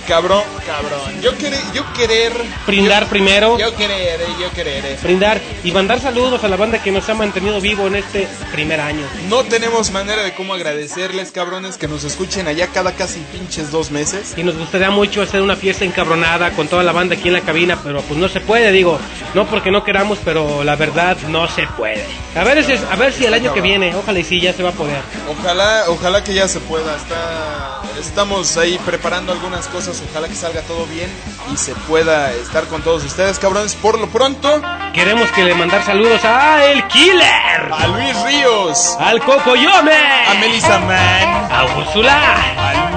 Cabrón, 0.09 0.41
cabrón. 0.65 1.21
Yo 1.21 1.37
querer, 1.37 1.59
yo 1.71 1.83
querer. 1.93 2.33
Brindar 2.65 3.03
yo- 3.03 3.09
primero. 3.09 3.59
Yo 3.59 3.75
querer, 3.75 4.19
eh, 4.19 4.25
yo 4.41 4.51
querer. 4.51 4.83
eh. 4.83 4.97
Brindar 5.03 5.39
y 5.63 5.71
mandar 5.71 5.99
saludos 6.01 6.43
a 6.43 6.47
la 6.47 6.55
banda 6.55 6.81
que 6.81 6.91
nos 6.91 7.07
ha 7.09 7.13
mantenido 7.13 7.61
vivo 7.61 7.85
en 7.85 7.95
este 7.97 8.27
primer 8.51 8.81
año. 8.81 9.05
No 9.29 9.43
tenemos 9.43 9.91
manera 9.91 10.23
de 10.23 10.33
cómo 10.33 10.55
agradecerles, 10.55 11.31
cabrones, 11.31 11.77
que 11.77 11.87
nos 11.87 12.03
escuchen 12.05 12.47
allá 12.47 12.65
cada 12.73 12.93
casi 12.93 13.19
pinches 13.31 13.69
dos 13.69 13.91
meses. 13.91 14.33
Y 14.35 14.43
nos 14.43 14.57
gustaría 14.57 14.89
mucho 14.89 15.21
hacer 15.21 15.43
una 15.43 15.55
fiesta 15.55 15.85
encabronada 15.85 16.49
con 16.51 16.67
toda 16.67 16.81
la 16.81 16.91
banda 16.91 17.13
aquí 17.13 17.27
en 17.27 17.35
la 17.35 17.41
cabina, 17.41 17.77
pero 17.83 18.01
pues 18.01 18.19
no 18.19 18.27
se 18.29 18.41
puede, 18.41 18.71
digo, 18.71 18.99
no 19.35 19.45
porque 19.45 19.69
no 19.69 19.83
queramos, 19.83 20.17
pero 20.25 20.63
la 20.63 20.75
verdad 20.75 21.17
no 21.27 21.47
se 21.47 21.67
puede. 21.77 22.03
A 22.35 22.43
ver, 22.43 22.57
ese- 22.57 22.79
a 22.91 22.95
ver 22.95 23.13
si 23.13 23.25
el 23.25 23.33
año 23.35 23.53
que 23.53 23.61
viene, 23.61 23.95
ojalá 23.95 24.17
y 24.17 24.23
sí, 24.23 24.41
ya 24.41 24.53
se 24.53 24.63
va 24.63 24.69
a 24.69 24.73
poder. 24.73 25.01
Ojalá, 25.39 25.83
ojalá 25.87 26.23
que 26.23 26.33
ya 26.33 26.47
se 26.47 26.59
pueda. 26.61 26.95
Está, 26.97 27.81
estamos 27.99 28.57
ahí 28.57 28.79
preparando 28.83 29.31
algunas 29.31 29.67
cosas. 29.67 29.98
Ojalá 30.09 30.27
que 30.27 30.35
salga 30.35 30.61
todo 30.61 30.85
bien 30.85 31.09
y 31.51 31.57
se 31.57 31.75
pueda 31.75 32.31
estar 32.33 32.65
con 32.65 32.81
todos 32.81 33.03
ustedes, 33.03 33.39
cabrones. 33.39 33.75
Por 33.75 33.99
lo 33.99 34.07
pronto, 34.07 34.61
Queremos 34.93 35.29
que 35.31 35.43
le 35.43 35.53
mandar 35.53 35.83
saludos 35.83 36.25
a 36.25 36.65
El 36.65 36.85
Killer, 36.87 37.71
a 37.71 37.87
Luis 37.87 38.21
Ríos, 38.23 38.97
al 38.99 39.23
Cocoyome, 39.23 39.95
a 40.27 40.33
Melissa 40.39 40.79
Man, 40.79 41.51
a 41.51 41.65
Úrsula, 41.77 42.19
a 42.57 42.88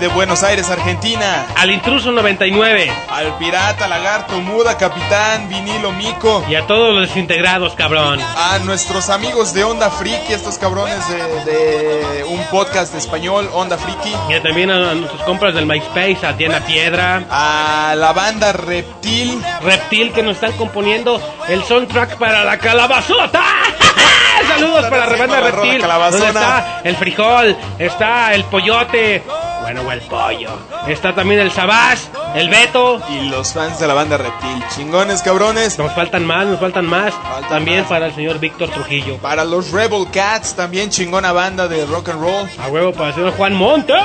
de 0.00 0.08
Buenos 0.08 0.42
Aires, 0.42 0.70
Argentina, 0.70 1.46
al 1.56 1.70
Intruso 1.70 2.10
99 2.10 2.90
al 3.10 3.36
Pirata, 3.36 3.86
Lagarto, 3.86 4.40
Muda, 4.40 4.78
Capitán, 4.78 5.48
Vinilo, 5.48 5.92
Mico. 5.92 6.42
y 6.48 6.54
a 6.54 6.66
todos 6.66 6.94
los 6.94 7.08
desintegrados, 7.08 7.74
cabrón. 7.74 8.18
A 8.20 8.58
nuestros 8.60 9.10
amigos 9.10 9.52
de 9.52 9.64
Onda 9.64 9.90
Friki, 9.90 10.32
estos 10.32 10.56
cabrones 10.58 10.98
de, 11.08 11.52
de 11.52 12.24
un 12.24 12.42
podcast 12.44 12.94
español, 12.94 13.50
Onda 13.52 13.76
Friki. 13.76 14.14
Y 14.30 14.40
también 14.40 14.70
a, 14.70 14.94
nuestros 14.94 15.22
compras 15.22 15.54
del 15.54 15.66
MySpace, 15.66 16.26
a 16.26 16.32
Diana 16.32 16.60
Piedra, 16.60 17.24
A 17.30 17.94
la 17.96 18.12
banda 18.12 18.52
Reptil. 18.52 19.42
Reptil 19.62 20.12
que 20.12 20.22
nos 20.22 20.36
están 20.36 20.52
componiendo 20.52 21.20
el 21.48 21.62
soundtrack 21.64 22.16
para 22.16 22.44
la 22.44 22.58
calabazota. 22.58 23.42
Saludos 24.48 24.86
para 24.86 25.06
la 25.06 25.16
banda 25.16 25.40
Reptil. 25.40 25.82
Donde 25.82 26.26
está 26.26 26.80
el 26.84 26.96
frijol, 26.96 27.56
está 27.78 28.32
el 28.32 28.44
pollote, 28.44 29.22
bueno, 29.72 29.88
o 29.88 29.92
el 29.92 30.00
pollo. 30.00 30.50
Está 30.88 31.14
también 31.14 31.40
el 31.40 31.52
sabás, 31.52 32.10
el 32.34 32.48
beto. 32.48 33.00
Y 33.08 33.28
los 33.28 33.52
fans 33.52 33.78
de 33.78 33.86
la 33.86 33.94
banda 33.94 34.16
Reptil. 34.16 34.64
Chingones, 34.74 35.22
cabrones. 35.22 35.78
Nos 35.78 35.92
faltan 35.92 36.26
más, 36.26 36.46
nos 36.46 36.58
faltan 36.58 36.86
más. 36.86 37.14
Faltan 37.14 37.48
también 37.48 37.80
más. 37.80 37.88
para 37.88 38.06
el 38.06 38.14
señor 38.14 38.40
Víctor 38.40 38.68
Trujillo. 38.70 39.18
Para 39.18 39.44
los 39.44 39.70
Rebel 39.70 40.06
Cats, 40.12 40.54
también 40.54 40.90
chingona 40.90 41.30
banda 41.32 41.68
de 41.68 41.86
rock 41.86 42.08
and 42.08 42.20
roll. 42.20 42.48
A 42.58 42.68
huevo 42.68 42.92
para 42.92 43.08
el 43.08 43.14
señor 43.14 43.32
Juan 43.36 43.54
Montes. 43.54 43.96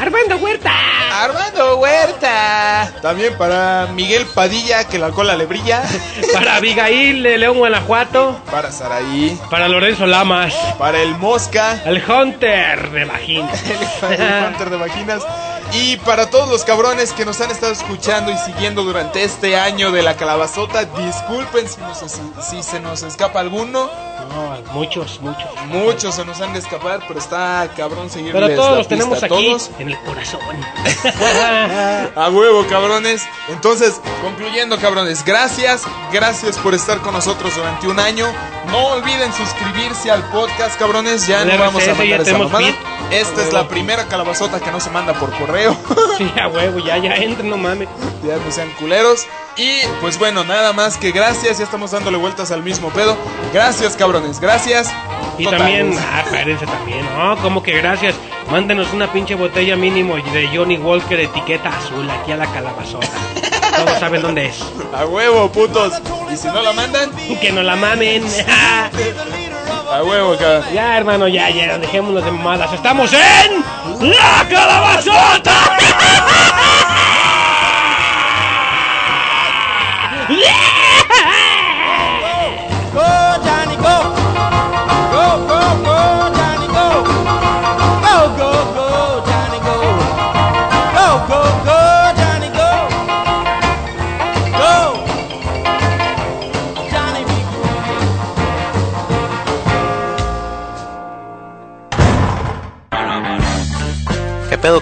Armando 0.00 0.36
Huerta. 0.38 0.97
Armando 1.24 1.76
Huerta. 1.78 2.92
También 3.02 3.36
para 3.36 3.88
Miguel 3.92 4.26
Padilla, 4.26 4.84
que 4.84 4.98
la 4.98 5.10
cola 5.10 5.36
le 5.36 5.46
brilla. 5.46 5.82
Para 6.32 6.56
Abigail 6.56 7.22
de 7.22 7.38
León, 7.38 7.58
Guanajuato. 7.58 8.40
Para 8.50 8.70
Saraí. 8.70 9.38
Para 9.50 9.68
Lorenzo 9.68 10.06
Lamas. 10.06 10.54
Para 10.78 11.00
el 11.00 11.16
Mosca. 11.16 11.82
El 11.84 12.02
Hunter 12.08 12.90
de 12.90 13.04
Vagina. 13.04 13.50
el 14.10 14.46
Hunter 14.46 14.70
de 14.70 14.76
Vaginas. 14.76 15.22
Y 15.72 15.96
para 15.98 16.30
todos 16.30 16.48
los 16.48 16.64
cabrones 16.64 17.12
que 17.12 17.24
nos 17.26 17.40
han 17.40 17.50
estado 17.50 17.72
escuchando 17.72 18.30
y 18.32 18.36
siguiendo 18.38 18.82
durante 18.84 19.22
este 19.22 19.56
año 19.56 19.92
de 19.92 20.02
la 20.02 20.16
calabazota, 20.16 20.84
disculpen 20.84 21.68
si, 21.68 21.80
nos- 21.82 22.04
si 22.48 22.62
se 22.62 22.80
nos 22.80 23.02
escapa 23.02 23.40
alguno. 23.40 23.90
No, 24.28 24.72
muchos, 24.72 25.20
muchos. 25.20 25.44
Muchos 25.66 26.14
se 26.14 26.24
nos 26.24 26.40
han 26.40 26.52
de 26.52 26.58
escapar, 26.58 27.00
pero 27.06 27.18
está 27.18 27.68
cabrón 27.76 28.10
seguirles 28.10 28.42
Pero 28.42 28.54
todos 28.56 28.70
la 28.72 28.76
los 28.78 28.88
tenemos 28.88 29.22
a 29.22 29.26
aquí 29.26 29.28
todos. 29.46 29.70
en 29.78 29.88
el 29.88 29.98
corazón. 30.00 30.40
A 32.16 32.28
huevo, 32.30 32.66
cabrones. 32.68 33.22
Entonces, 33.48 34.00
concluyendo, 34.22 34.78
cabrones, 34.78 35.24
gracias. 35.24 35.82
Gracias 36.12 36.58
por 36.58 36.74
estar 36.74 36.98
con 37.00 37.14
nosotros 37.14 37.54
durante 37.56 37.86
un 37.88 37.98
año. 38.00 38.26
No 38.70 38.86
olviden 38.88 39.32
suscribirse 39.32 40.10
al 40.10 40.22
podcast, 40.30 40.78
cabrones. 40.78 41.26
Ya 41.26 41.44
no 41.44 41.56
vamos 41.58 41.86
a 41.86 41.94
mandar 41.94 42.20
esa 42.22 42.38
mamada. 42.38 42.68
Esta 43.10 43.42
es 43.42 43.52
la 43.52 43.68
primera 43.68 44.06
calabazota 44.06 44.60
que 44.60 44.70
no 44.70 44.80
se 44.80 44.90
manda 44.90 45.14
por 45.14 45.30
correo. 45.38 45.76
sí, 46.18 46.30
a 46.40 46.48
huevo, 46.48 46.78
ya, 46.78 46.98
ya 46.98 47.14
entren, 47.16 47.48
no 47.48 47.56
mames. 47.56 47.88
ya 48.26 48.36
no 48.36 48.50
sean 48.50 48.70
culeros. 48.78 49.26
Y 49.56 49.80
pues 50.00 50.18
bueno, 50.18 50.44
nada 50.44 50.72
más 50.72 50.98
que 50.98 51.10
gracias. 51.10 51.58
Ya 51.58 51.64
estamos 51.64 51.90
dándole 51.90 52.18
vueltas 52.18 52.50
al 52.50 52.62
mismo 52.62 52.90
pedo. 52.90 53.16
Gracias, 53.52 53.96
cabrones. 53.96 54.40
Gracias. 54.40 54.92
Y 55.38 55.44
Total. 55.44 55.58
también, 55.60 55.96
ah, 55.98 56.22
espérense 56.24 56.66
también, 56.66 57.06
no, 57.16 57.36
como 57.38 57.62
que 57.62 57.72
gracias. 57.78 58.14
Mándenos 58.50 58.92
una 58.92 59.12
pinche 59.12 59.34
botella 59.34 59.76
mínimo 59.76 60.16
de 60.16 60.48
Johnny 60.52 60.78
Walker 60.78 61.20
etiqueta 61.20 61.68
azul 61.68 62.08
aquí 62.10 62.32
a 62.32 62.36
la 62.36 62.46
calabazota. 62.46 63.08
Todos 63.76 63.98
saben 64.00 64.22
dónde 64.22 64.46
es. 64.46 64.60
A 64.92 65.06
huevo, 65.06 65.48
putos. 65.50 65.92
Y 66.32 66.36
si 66.36 66.48
no 66.48 66.60
la 66.62 66.72
mandan, 66.72 67.10
Que 67.40 67.52
no 67.52 67.62
la 67.62 67.76
mamen. 67.76 68.24
ya, 70.72 70.96
hermano, 70.96 71.26
ya, 71.26 71.50
ya, 71.50 71.76
dejémonos 71.78 72.24
de 72.24 72.30
mamadas. 72.30 72.72
Estamos 72.72 73.12
en 73.12 74.08
la 74.08 74.48
calabazota. 74.48 75.87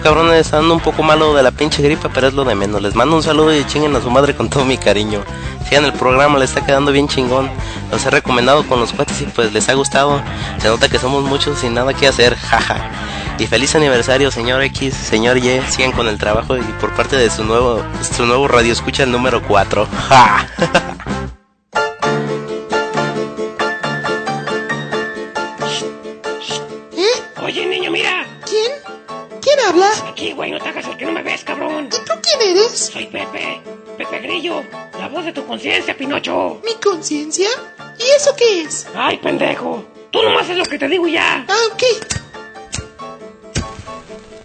Cabrones? 0.07 0.53
Ando 0.53 0.73
un 0.73 0.79
poco 0.79 1.03
malo 1.03 1.33
de 1.33 1.43
la 1.43 1.51
pinche 1.51 1.83
gripa, 1.83 2.07
pero 2.07 2.29
es 2.29 2.33
lo 2.33 2.45
de 2.45 2.55
menos. 2.55 2.81
Les 2.81 2.95
mando 2.95 3.17
un 3.17 3.23
saludo 3.23 3.53
y 3.53 3.65
chinguen 3.65 3.93
a 3.93 3.99
su 3.99 4.09
madre 4.09 4.33
con 4.33 4.49
todo 4.49 4.63
mi 4.63 4.77
cariño. 4.77 5.21
Sigan 5.67 5.83
el 5.83 5.91
programa, 5.91 6.39
les 6.39 6.51
está 6.51 6.65
quedando 6.65 6.93
bien 6.93 7.09
chingón. 7.09 7.49
Los 7.91 8.05
he 8.05 8.09
recomendado 8.09 8.65
con 8.67 8.79
los 8.79 8.93
cuates 8.93 9.19
y 9.19 9.25
pues 9.25 9.51
les 9.51 9.67
ha 9.67 9.73
gustado. 9.73 10.21
Se 10.59 10.69
nota 10.69 10.87
que 10.87 10.97
somos 10.97 11.25
muchos 11.25 11.59
sin 11.59 11.73
nada 11.73 11.93
que 11.93 12.07
hacer, 12.07 12.37
jaja. 12.37 12.89
Y 13.37 13.47
feliz 13.47 13.75
aniversario, 13.75 14.31
señor 14.31 14.61
X, 14.61 14.93
señor 14.93 15.39
Y. 15.39 15.61
Sigan 15.67 15.91
con 15.91 16.07
el 16.07 16.17
trabajo 16.17 16.55
y 16.55 16.61
por 16.79 16.93
parte 16.93 17.17
de 17.17 17.29
su 17.29 17.43
nuevo, 17.43 17.83
su 18.01 18.25
nuevo 18.25 18.47
radio 18.47 18.71
escucha 18.71 19.03
el 19.03 19.11
número 19.11 19.41
4. 19.45 19.89
Ja. 20.07 20.47
Soy 32.97 33.05
Pepe. 33.05 33.61
Pepe 33.95 34.19
Grillo. 34.21 34.63
La 34.97 35.07
voz 35.07 35.23
de 35.23 35.31
tu 35.31 35.45
conciencia, 35.45 35.95
Pinocho. 35.95 36.59
¿Mi 36.65 36.73
conciencia? 36.83 37.47
¿Y 37.99 38.03
eso 38.15 38.35
qué 38.35 38.63
es? 38.63 38.87
Ay, 38.95 39.17
pendejo. 39.17 39.85
Tú 40.09 40.23
nomás 40.23 40.49
es 40.49 40.57
lo 40.57 40.65
que 40.65 40.79
te 40.79 40.87
digo 40.87 41.05
y 41.05 41.11
ya. 41.11 41.45
Ah, 41.47 41.59
ok. 41.71 41.83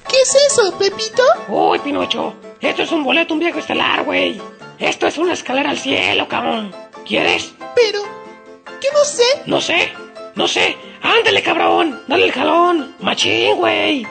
¿Qué 0.06 0.20
es 0.20 0.34
eso, 0.50 0.76
Pepito? 0.78 1.22
Uy, 1.48 1.78
Pinocho. 1.78 2.34
Esto 2.60 2.82
es 2.82 2.92
un 2.92 3.02
boleto, 3.02 3.32
un 3.32 3.40
viaje 3.40 3.60
estelar, 3.60 4.04
güey. 4.04 4.38
Esto 4.78 5.06
es 5.06 5.16
una 5.16 5.32
escalera 5.32 5.70
al 5.70 5.78
cielo, 5.78 6.28
cabrón. 6.28 6.74
¿Quieres? 7.06 7.54
Pero, 7.74 8.00
yo 8.02 8.90
no 8.92 9.04
sé. 9.06 9.24
No 9.46 9.60
sé. 9.62 9.92
No 10.34 10.46
sé. 10.46 10.76
Ándale, 11.00 11.42
cabrón. 11.42 12.02
Dale 12.06 12.26
el 12.26 12.32
jalón. 12.32 12.96
Machín, 13.00 13.56
güey. 13.56 14.06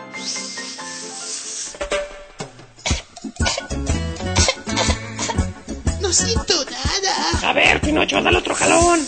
No 6.12 6.18
siento 6.18 6.54
nada. 6.66 7.50
A 7.50 7.54
ver, 7.54 7.80
Pinocho, 7.80 8.22
dale 8.22 8.40
otro 8.40 8.54
jalón. 8.54 9.00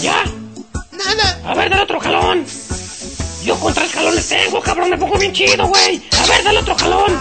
¿Ya? 0.00 0.22
Nada. 0.92 1.40
A 1.44 1.54
ver, 1.56 1.68
dale 1.68 1.82
otro 1.82 1.98
jalón. 1.98 2.46
Yo 3.42 3.58
con 3.58 3.74
tres 3.74 3.90
jalones 3.90 4.28
tengo, 4.28 4.60
cabrón. 4.60 4.90
Me 4.90 4.96
pongo 4.96 5.18
bien 5.18 5.32
chido, 5.32 5.66
güey. 5.66 6.00
A 6.16 6.26
ver, 6.28 6.44
dale 6.44 6.60
otro 6.60 6.76
jalón. 6.76 7.18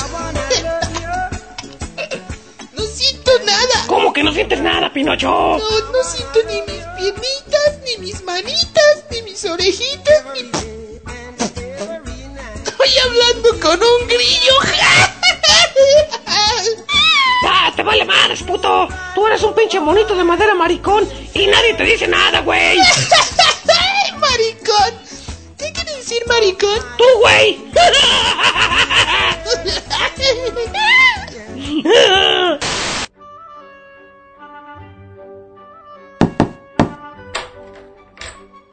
No 2.73 2.83
siento 2.83 3.31
nada. 3.43 3.87
¿Cómo 3.87 4.13
que 4.13 4.21
no 4.21 4.31
sientes 4.31 4.61
nada, 4.61 4.93
Pinocho? 4.93 5.27
No, 5.27 5.57
no 5.57 6.03
siento 6.03 6.39
ni 6.47 6.61
mis 6.61 6.85
piernitas, 6.95 7.79
ni 7.85 8.05
mis 8.05 8.23
manitas, 8.23 9.03
ni 9.09 9.23
mis 9.23 9.45
orejitas, 9.45 10.23
ni... 10.35 10.41
Estoy 12.67 12.89
hablando 13.03 13.59
con 13.59 13.81
un 13.81 14.07
grillo. 14.07 14.53
¡Ah, 17.49 17.71
te 17.75 17.83
vale 17.83 18.05
madres, 18.05 18.43
puto! 18.43 18.87
Tú 19.15 19.25
eres 19.27 19.41
un 19.43 19.53
pinche 19.55 19.79
monito 19.79 20.15
de 20.15 20.23
madera 20.23 20.53
maricón 20.53 21.07
y 21.33 21.47
nadie 21.47 21.73
te 21.75 21.83
dice 21.83 22.07
nada, 22.07 22.41
güey. 22.41 22.77
¡Ay, 22.79 24.11
maricón! 24.19 24.93
¿Qué 25.57 25.71
quiere 25.71 25.95
decir 25.95 26.21
maricón? 26.27 26.79
¡Tú, 26.97 27.05
güey! 27.19 27.57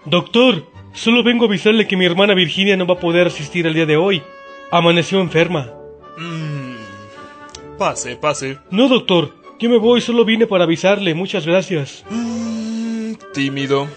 Doctor, 0.07 0.67
solo 0.93 1.23
vengo 1.23 1.45
a 1.45 1.49
avisarle 1.49 1.87
que 1.89 1.97
mi 1.97 2.05
hermana 2.05 2.35
Virginia 2.35 2.77
no 2.77 2.87
va 2.87 2.95
a 2.95 3.01
poder 3.01 3.27
asistir 3.29 3.67
al 3.67 3.75
día 3.75 3.87
de 3.87 3.97
hoy. 3.97 4.23
Amaneció 4.71 5.21
enferma. 5.21 5.84
Pase, 7.79 8.17
pase. 8.17 8.59
No, 8.71 8.89
doctor, 8.89 9.35
yo 9.59 9.69
me 9.69 9.79
voy, 9.79 10.01
solo 10.01 10.25
vine 10.25 10.47
para 10.47 10.65
avisarle. 10.65 11.15
Muchas 11.15 11.47
gracias. 11.47 12.05
Mm, 12.11 13.15
tímido. 13.33 13.89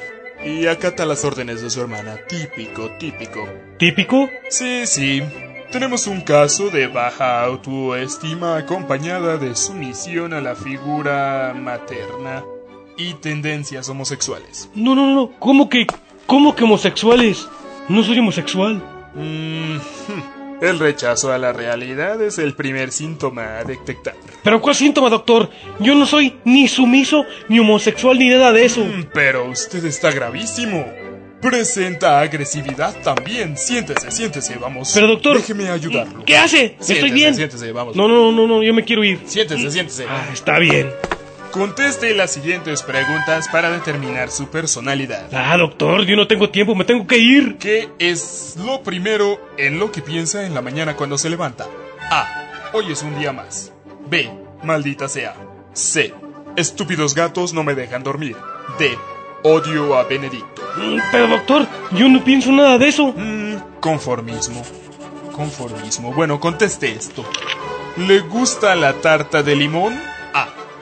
Y 0.43 0.67
acata 0.67 1.05
las 1.05 1.25
órdenes 1.25 1.61
de 1.61 1.69
su 1.69 1.81
hermana. 1.81 2.15
Típico, 2.27 2.89
típico. 2.99 3.47
¿Típico? 3.77 4.29
Sí, 4.49 4.85
sí. 4.85 5.21
Tenemos 5.71 6.07
un 6.07 6.21
caso 6.21 6.69
de 6.69 6.87
baja 6.87 7.43
autoestima 7.43 8.57
acompañada 8.57 9.37
de 9.37 9.55
sumisión 9.55 10.33
a 10.33 10.41
la 10.41 10.55
figura 10.55 11.53
materna 11.55 12.43
y 12.97 13.15
tendencias 13.15 13.89
homosexuales. 13.89 14.69
No, 14.73 14.95
no, 14.95 15.13
no. 15.13 15.31
¿Cómo 15.39 15.69
que? 15.69 15.85
¿Cómo 16.25 16.55
que 16.55 16.63
homosexuales? 16.63 17.47
No 17.89 18.03
soy 18.03 18.19
homosexual. 18.19 18.81
Mm, 19.15 19.77
el 20.61 20.79
rechazo 20.79 21.31
a 21.31 21.37
la 21.37 21.53
realidad 21.53 22.21
es 22.21 22.37
el 22.39 22.53
primer 22.55 22.91
síntoma 22.91 23.59
a 23.59 23.63
detectar. 23.63 24.15
¿Pero 24.43 24.61
cuál 24.61 24.75
síntoma, 24.75 25.09
doctor? 25.09 25.49
Yo 25.79 25.93
no 25.95 26.05
soy 26.05 26.35
ni 26.45 26.67
sumiso, 26.67 27.25
ni 27.47 27.59
homosexual, 27.59 28.17
ni 28.17 28.29
nada 28.29 28.51
de 28.51 28.65
eso. 28.65 28.83
Mm, 28.83 29.05
Pero 29.13 29.45
usted 29.49 29.83
está 29.85 30.11
gravísimo. 30.11 30.85
Presenta 31.41 32.19
agresividad 32.19 32.95
también. 33.03 33.55
Siéntese, 33.57 34.09
siéntese, 34.09 34.55
vamos. 34.55 34.91
Pero, 34.93 35.07
doctor, 35.07 35.37
Déjeme 35.37 35.69
ayudarlo. 35.69 36.25
¿Qué 36.25 36.35
hace? 36.35 36.75
Siéntese, 36.79 36.93
Estoy 36.93 37.11
bien. 37.11 37.35
Siéntese, 37.35 37.71
vamos. 37.71 37.95
No, 37.95 38.07
no, 38.07 38.31
no, 38.31 38.47
no, 38.47 38.63
yo 38.63 38.73
me 38.73 38.83
quiero 38.83 39.03
ir. 39.03 39.19
Siéntese, 39.25 39.69
siéntese. 39.69 40.05
Ah, 40.09 40.27
está 40.33 40.57
bien. 40.57 40.89
Conteste 41.57 42.13
las 42.13 42.31
siguientes 42.33 42.83
preguntas 42.83 43.47
para 43.47 43.71
determinar 43.71 44.29
su 44.29 44.47
personalidad. 44.47 45.27
Ah, 45.33 45.57
doctor, 45.57 46.05
yo 46.05 46.15
no 46.15 46.27
tengo 46.27 46.51
tiempo, 46.51 46.75
me 46.75 46.85
tengo 46.85 47.07
que 47.07 47.17
ir. 47.17 47.57
¿Qué 47.57 47.89
es 47.97 48.55
lo 48.63 48.83
primero 48.83 49.39
en 49.57 49.79
lo 49.79 49.91
que 49.91 50.03
piensa 50.03 50.45
en 50.45 50.53
la 50.53 50.61
mañana 50.61 50.95
cuando 50.95 51.17
se 51.17 51.31
levanta? 51.31 51.65
A. 52.11 52.69
Hoy 52.73 52.91
es 52.91 53.01
un 53.01 53.17
día 53.17 53.33
más. 53.33 53.71
B. 54.07 54.29
Maldita 54.61 55.09
sea. 55.09 55.33
C. 55.73 56.13
Estúpidos 56.55 57.15
gatos 57.15 57.53
no 57.53 57.63
me 57.63 57.73
dejan 57.73 58.03
dormir. 58.03 58.35
D. 58.77 58.95
Odio 59.41 59.97
a 59.97 60.03
Benedicto. 60.03 60.61
Mm, 60.77 60.99
Pero, 61.11 61.27
doctor, 61.27 61.65
yo 61.93 62.07
no 62.07 62.23
pienso 62.23 62.51
nada 62.51 62.77
de 62.77 62.87
eso. 62.87 63.13
Mm, 63.17 63.79
conformismo. 63.79 64.61
Conformismo. 65.31 66.13
Bueno, 66.13 66.39
conteste 66.39 66.91
esto. 66.91 67.25
¿Le 67.97 68.19
gusta 68.19 68.75
la 68.75 68.93
tarta 68.93 69.41
de 69.41 69.55
limón? 69.55 69.99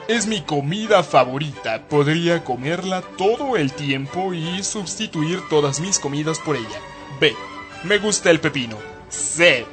Es 0.08 0.28
mi 0.28 0.40
comida 0.40 1.02
favorita. 1.02 1.82
Podría 1.88 2.44
comerla 2.44 3.02
todo 3.02 3.56
el 3.56 3.72
tiempo 3.72 4.34
y 4.34 4.62
sustituir 4.62 5.40
todas 5.50 5.80
mis 5.80 5.98
comidas 5.98 6.38
por 6.38 6.54
ella. 6.54 6.80
B. 7.18 7.34
Me 7.82 7.98
gusta 7.98 8.30
el 8.30 8.38
pepino. 8.38 8.78
C. 9.08 9.66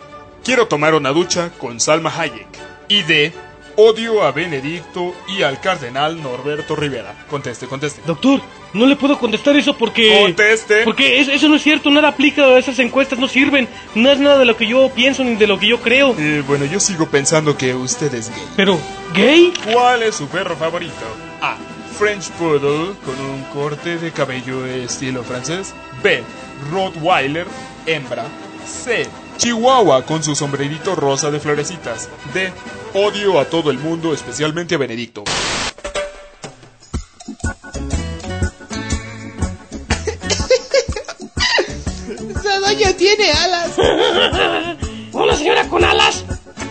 Quiero 0.44 0.68
tomar 0.68 0.96
una 0.96 1.12
ducha 1.12 1.52
con 1.60 1.80
Salma 1.80 2.12
Hayek. 2.20 2.48
Y 2.88 3.04
D. 3.04 3.32
Odio 3.76 4.22
a 4.24 4.32
Benedicto 4.32 5.16
y 5.28 5.42
al 5.44 5.60
cardenal 5.60 6.22
Norberto 6.22 6.76
Rivera. 6.76 7.26
Conteste, 7.30 7.68
conteste. 7.68 8.02
Doctor, 8.06 8.40
no 8.74 8.86
le 8.86 8.96
puedo 8.96 9.18
contestar 9.18 9.56
eso 9.56 9.76
porque... 9.78 10.20
Conteste. 10.22 10.84
Porque 10.84 11.20
es- 11.20 11.28
eso 11.28 11.48
no 11.50 11.56
es 11.56 11.64
cierto, 11.64 11.90
nada 11.90 12.10
aplica, 12.10 12.58
esas 12.58 12.78
encuestas 12.80 13.18
no 13.20 13.28
sirven. 13.28 13.68
No 13.96 14.12
es 14.12 14.20
nada 14.20 14.38
de 14.38 14.46
lo 14.46 14.56
que 14.58 14.68
yo 14.68 14.90
pienso 14.94 15.24
ni 15.24 15.36
de 15.36 15.48
lo 15.48 15.58
que 15.60 15.68
yo 15.68 15.82
creo. 15.82 16.16
Eh, 16.20 16.44
bueno, 16.46 16.66
yo 16.66 16.80
sigo 16.80 17.08
pensando 17.08 17.58
que 17.58 17.74
usted 17.74 18.14
es 18.14 18.30
gay. 18.30 18.44
Pero, 18.56 18.78
¿gay? 19.14 19.54
¿Cuál 19.72 20.04
es 20.04 20.16
su 20.16 20.28
perro 20.28 20.56
favorito? 20.56 20.94
A. 21.42 21.58
French 21.98 22.30
Poodle 22.32 22.94
con 23.06 23.20
un 23.22 23.44
corte 23.54 23.98
de 23.98 24.12
cabello 24.12 24.66
estilo 24.66 25.24
francés. 25.24 25.74
B. 26.02 26.24
Rottweiler, 26.72 27.46
hembra. 27.86 28.26
C. 28.66 29.08
Chihuahua 29.38 30.04
con 30.06 30.24
su 30.24 30.36
sombrerito 30.36 30.96
rosa 30.96 31.30
de 31.32 31.40
florecitas. 31.40 32.10
D. 32.34 32.52
Odio 32.96 33.40
a 33.40 33.46
todo 33.46 33.72
el 33.72 33.80
mundo, 33.80 34.14
especialmente 34.14 34.76
a 34.76 34.78
Benedicto. 34.78 35.24
Esa 42.30 42.60
doña 42.60 42.94
tiene 42.96 43.32
alas. 43.32 43.72
Hola, 45.12 45.36
señora 45.36 45.68
con 45.70 45.84
alas. 45.84 46.24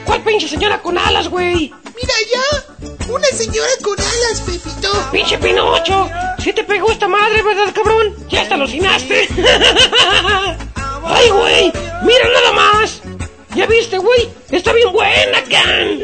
¿Cuál 0.05 0.23
pinche 0.23 0.47
señora 0.47 0.81
con 0.81 0.97
alas, 0.97 1.29
güey? 1.29 1.73
Mira 1.97 2.15
ya. 2.33 3.09
Una 3.13 3.27
señora 3.27 3.73
con 3.83 3.99
alas, 3.99 4.41
Pepito. 4.47 4.93
Pinche 5.11 5.39
Pinocho. 5.39 6.09
Si 6.39 6.53
te 6.53 6.63
pegó 6.63 6.93
esta 6.93 7.09
madre, 7.09 7.43
¿verdad, 7.43 7.75
cabrón? 7.75 8.15
Ya 8.29 8.43
hasta 8.43 8.55
alucinaste. 8.55 9.29
Ay, 11.05 11.31
güey. 11.31 11.73
Mira 12.05 12.29
nada 12.33 12.53
más. 12.53 12.72
¿Ya 13.55 13.67
viste, 13.67 13.99
güey? 13.99 14.31
Está 14.51 14.73
bien 14.73 14.91
buena, 14.93 15.43
can. 15.45 16.01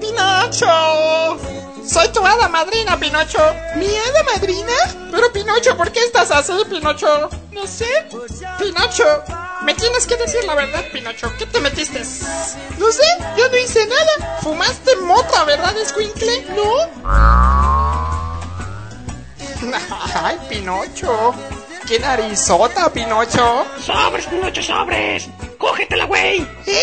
¡Pinocho! 0.00 1.38
Soy 1.86 2.08
tu 2.08 2.24
hada 2.24 2.48
madrina, 2.48 2.98
Pinocho. 2.98 3.38
¿Mi 3.76 3.86
hada 3.86 4.22
madrina? 4.34 4.72
Pero 5.10 5.30
Pinocho, 5.32 5.76
¿por 5.76 5.92
qué 5.92 6.00
estás 6.00 6.30
así, 6.30 6.52
Pinocho? 6.70 7.28
No 7.52 7.66
sé. 7.66 8.06
Pinocho, 8.58 9.04
me 9.64 9.74
tienes 9.74 10.06
que 10.06 10.16
decir 10.16 10.44
la 10.44 10.54
verdad, 10.54 10.84
Pinocho. 10.92 11.32
¿Qué 11.38 11.46
te 11.46 11.60
metiste? 11.60 12.00
No 12.78 12.92
sé. 12.92 13.02
Yo 13.36 13.48
no 13.48 13.56
hice 13.56 13.86
nada. 13.86 14.38
¿Fumaste 14.42 14.96
mota, 14.96 15.44
verdad, 15.44 15.74
Squinkle? 15.84 16.42
No. 16.54 17.04
Ay, 20.22 20.38
Pinocho. 20.48 21.34
¡Qué 21.86 21.98
narizota, 21.98 22.90
Pinocho! 22.90 23.66
Sobres, 23.78 24.26
Pinocho, 24.26 24.62
sobres. 24.62 25.28
Cógetela, 25.58 26.06
güey. 26.06 26.40
¿Eh? 26.66 26.82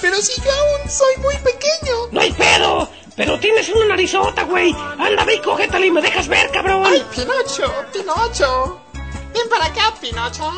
Pero 0.00 0.16
si 0.16 0.40
yo 0.42 0.50
aún 0.50 0.90
soy 0.90 1.16
muy 1.22 1.34
pequeño. 1.36 2.08
No 2.10 2.20
hay 2.20 2.32
pedo. 2.32 2.90
Pero 3.14 3.38
tienes 3.40 3.68
una 3.70 3.86
narizota, 3.86 4.42
güey. 4.44 4.74
Anda, 4.98 5.24
ve 5.24 5.36
y 5.36 5.40
cógetela 5.40 5.86
y 5.86 5.90
me 5.90 6.02
dejas 6.02 6.28
ver, 6.28 6.50
cabrón. 6.50 6.84
¡Ay, 6.86 7.02
Pinocho! 7.14 7.72
¡Pinocho! 7.92 8.80
Ven 9.32 9.48
para 9.48 9.66
acá, 9.66 9.94
Pinocho. 10.00 10.52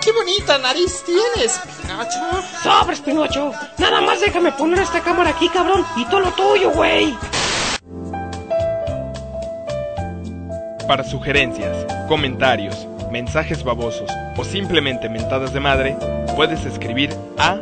¡Qué 0.00 0.12
bonita 0.12 0.58
nariz 0.58 1.02
tienes, 1.04 1.60
Pinocho! 1.82 2.40
Sobres, 2.62 3.00
Pinocho. 3.00 3.50
Nada 3.78 4.00
más 4.00 4.20
déjame 4.20 4.52
poner 4.52 4.78
esta 4.80 5.02
cámara 5.02 5.30
aquí, 5.30 5.48
cabrón. 5.48 5.84
Y 5.96 6.04
todo 6.06 6.20
lo 6.20 6.30
tuyo, 6.32 6.70
güey. 6.70 7.12
Para 10.86 11.02
sugerencias, 11.04 11.84
comentarios, 12.08 12.86
mensajes 13.10 13.64
babosos 13.64 14.08
o 14.36 14.44
simplemente 14.44 15.08
mentadas 15.08 15.52
de 15.52 15.58
madre, 15.60 15.96
puedes 16.36 16.64
escribir 16.64 17.12
a 17.36 17.58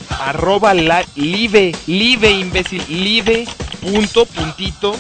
Arroba 0.10 0.74
la, 0.74 1.06
live, 1.14 1.72
live, 1.86 2.32
imbécil, 2.32 2.84
live, 2.90 3.48
punto, 3.80 4.26
puntito, 4.26 4.96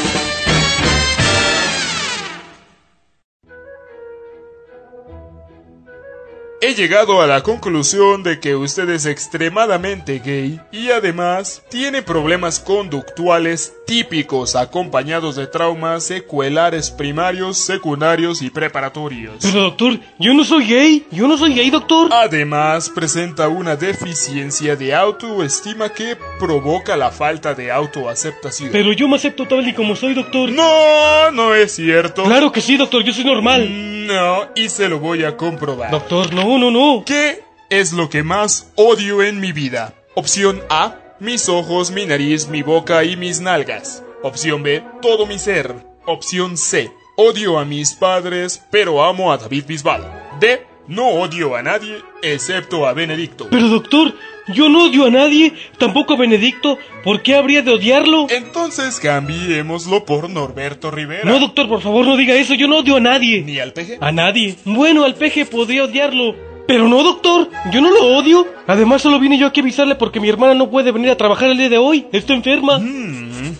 He 6.61 6.75
llegado 6.75 7.21
a 7.21 7.27
la 7.27 7.41
conclusión 7.41 8.21
de 8.21 8.41
que 8.41 8.53
usted 8.53 8.89
es 8.89 9.05
extremadamente 9.05 10.19
gay 10.19 10.59
y 10.73 10.89
además 10.89 11.63
tiene 11.69 12.01
problemas 12.01 12.59
conductuales 12.59 13.73
típicos 13.87 14.57
acompañados 14.57 15.37
de 15.37 15.47
traumas 15.47 16.03
secuelares 16.03 16.91
primarios, 16.91 17.59
secundarios 17.59 18.41
y 18.41 18.49
preparatorios. 18.49 19.37
Pero 19.41 19.61
doctor, 19.61 19.99
yo 20.19 20.33
no 20.33 20.43
soy 20.43 20.65
gay. 20.65 21.07
Yo 21.11 21.29
no 21.29 21.37
soy 21.37 21.53
gay, 21.53 21.69
doctor. 21.69 22.09
Además, 22.11 22.89
presenta 22.89 23.47
una 23.47 23.77
deficiencia 23.77 24.75
de 24.75 24.93
autoestima 24.93 25.87
que 25.87 26.17
provoca 26.39 26.97
la 26.97 27.09
falta 27.09 27.55
de 27.55 27.71
autoaceptación. 27.71 28.69
Pero 28.73 28.91
yo 28.91 29.07
me 29.07 29.15
acepto 29.15 29.47
tal 29.47 29.65
y 29.65 29.73
como 29.73 29.95
soy, 29.95 30.13
doctor. 30.13 30.51
No, 30.51 31.31
no 31.31 31.55
es 31.55 31.71
cierto. 31.71 32.25
Claro 32.25 32.51
que 32.51 32.59
sí, 32.59 32.75
doctor. 32.75 33.01
Yo 33.05 33.13
soy 33.13 33.23
normal. 33.23 34.05
No, 34.09 34.49
y 34.55 34.69
se 34.69 34.89
lo 34.89 34.99
voy 34.99 35.23
a 35.23 35.37
comprobar. 35.37 35.91
Doctor, 35.91 36.33
no, 36.33 36.48
no, 36.57 36.71
no. 36.71 37.03
¿Qué 37.05 37.43
es 37.69 37.93
lo 37.93 38.09
que 38.09 38.23
más 38.23 38.71
odio 38.75 39.21
en 39.21 39.39
mi 39.39 39.51
vida? 39.51 39.93
Opción 40.15 40.61
A, 40.69 40.95
mis 41.19 41.49
ojos, 41.49 41.91
mi 41.91 42.05
nariz, 42.05 42.47
mi 42.47 42.63
boca 42.63 43.03
y 43.03 43.15
mis 43.15 43.39
nalgas. 43.41 44.03
Opción 44.23 44.63
B, 44.63 44.83
todo 45.01 45.25
mi 45.25 45.37
ser. 45.37 45.75
Opción 46.05 46.57
C, 46.57 46.91
odio 47.15 47.59
a 47.59 47.65
mis 47.65 47.93
padres, 47.93 48.63
pero 48.71 49.03
amo 49.03 49.31
a 49.31 49.37
David 49.37 49.65
Bisbal. 49.67 50.37
D, 50.39 50.65
no 50.87 51.09
odio 51.09 51.55
a 51.55 51.61
nadie, 51.61 52.01
excepto 52.21 52.87
a 52.87 52.93
Benedicto. 52.93 53.47
Pero 53.51 53.67
doctor, 53.67 54.15
yo 54.53 54.69
no 54.69 54.85
odio 54.85 55.05
a 55.05 55.09
nadie, 55.09 55.53
tampoco 55.77 56.13
a 56.13 56.17
Benedicto. 56.17 56.77
¿Por 57.03 57.21
qué 57.21 57.35
habría 57.35 57.61
de 57.61 57.71
odiarlo? 57.71 58.27
Entonces 58.29 58.99
cambiémoslo 58.99 60.05
por 60.05 60.29
Norberto 60.29 60.91
Rivera. 60.91 61.23
No, 61.23 61.39
doctor, 61.39 61.67
por 61.67 61.81
favor, 61.81 62.05
no 62.05 62.17
diga 62.17 62.35
eso. 62.35 62.53
Yo 62.53 62.67
no 62.67 62.79
odio 62.79 62.97
a 62.97 62.99
nadie. 62.99 63.41
¿Ni 63.41 63.59
al 63.59 63.73
peje? 63.73 63.97
A 64.01 64.11
nadie. 64.11 64.55
Bueno, 64.65 65.03
al 65.03 65.15
peje 65.15 65.45
podría 65.45 65.85
odiarlo. 65.85 66.35
Pero 66.67 66.87
no, 66.87 67.01
doctor, 67.01 67.49
yo 67.71 67.81
no 67.81 67.89
lo 67.91 68.17
odio. 68.17 68.45
Además, 68.67 69.01
solo 69.01 69.19
vine 69.19 69.39
yo 69.39 69.47
aquí 69.47 69.59
a 69.59 69.63
avisarle 69.63 69.95
porque 69.95 70.19
mi 70.19 70.29
hermana 70.29 70.53
no 70.53 70.69
puede 70.69 70.91
venir 70.91 71.09
a 71.09 71.17
trabajar 71.17 71.49
el 71.49 71.57
día 71.57 71.69
de 71.69 71.79
hoy. 71.79 72.05
Está 72.11 72.33
enferma. 72.33 72.77
Mm, 72.77 73.55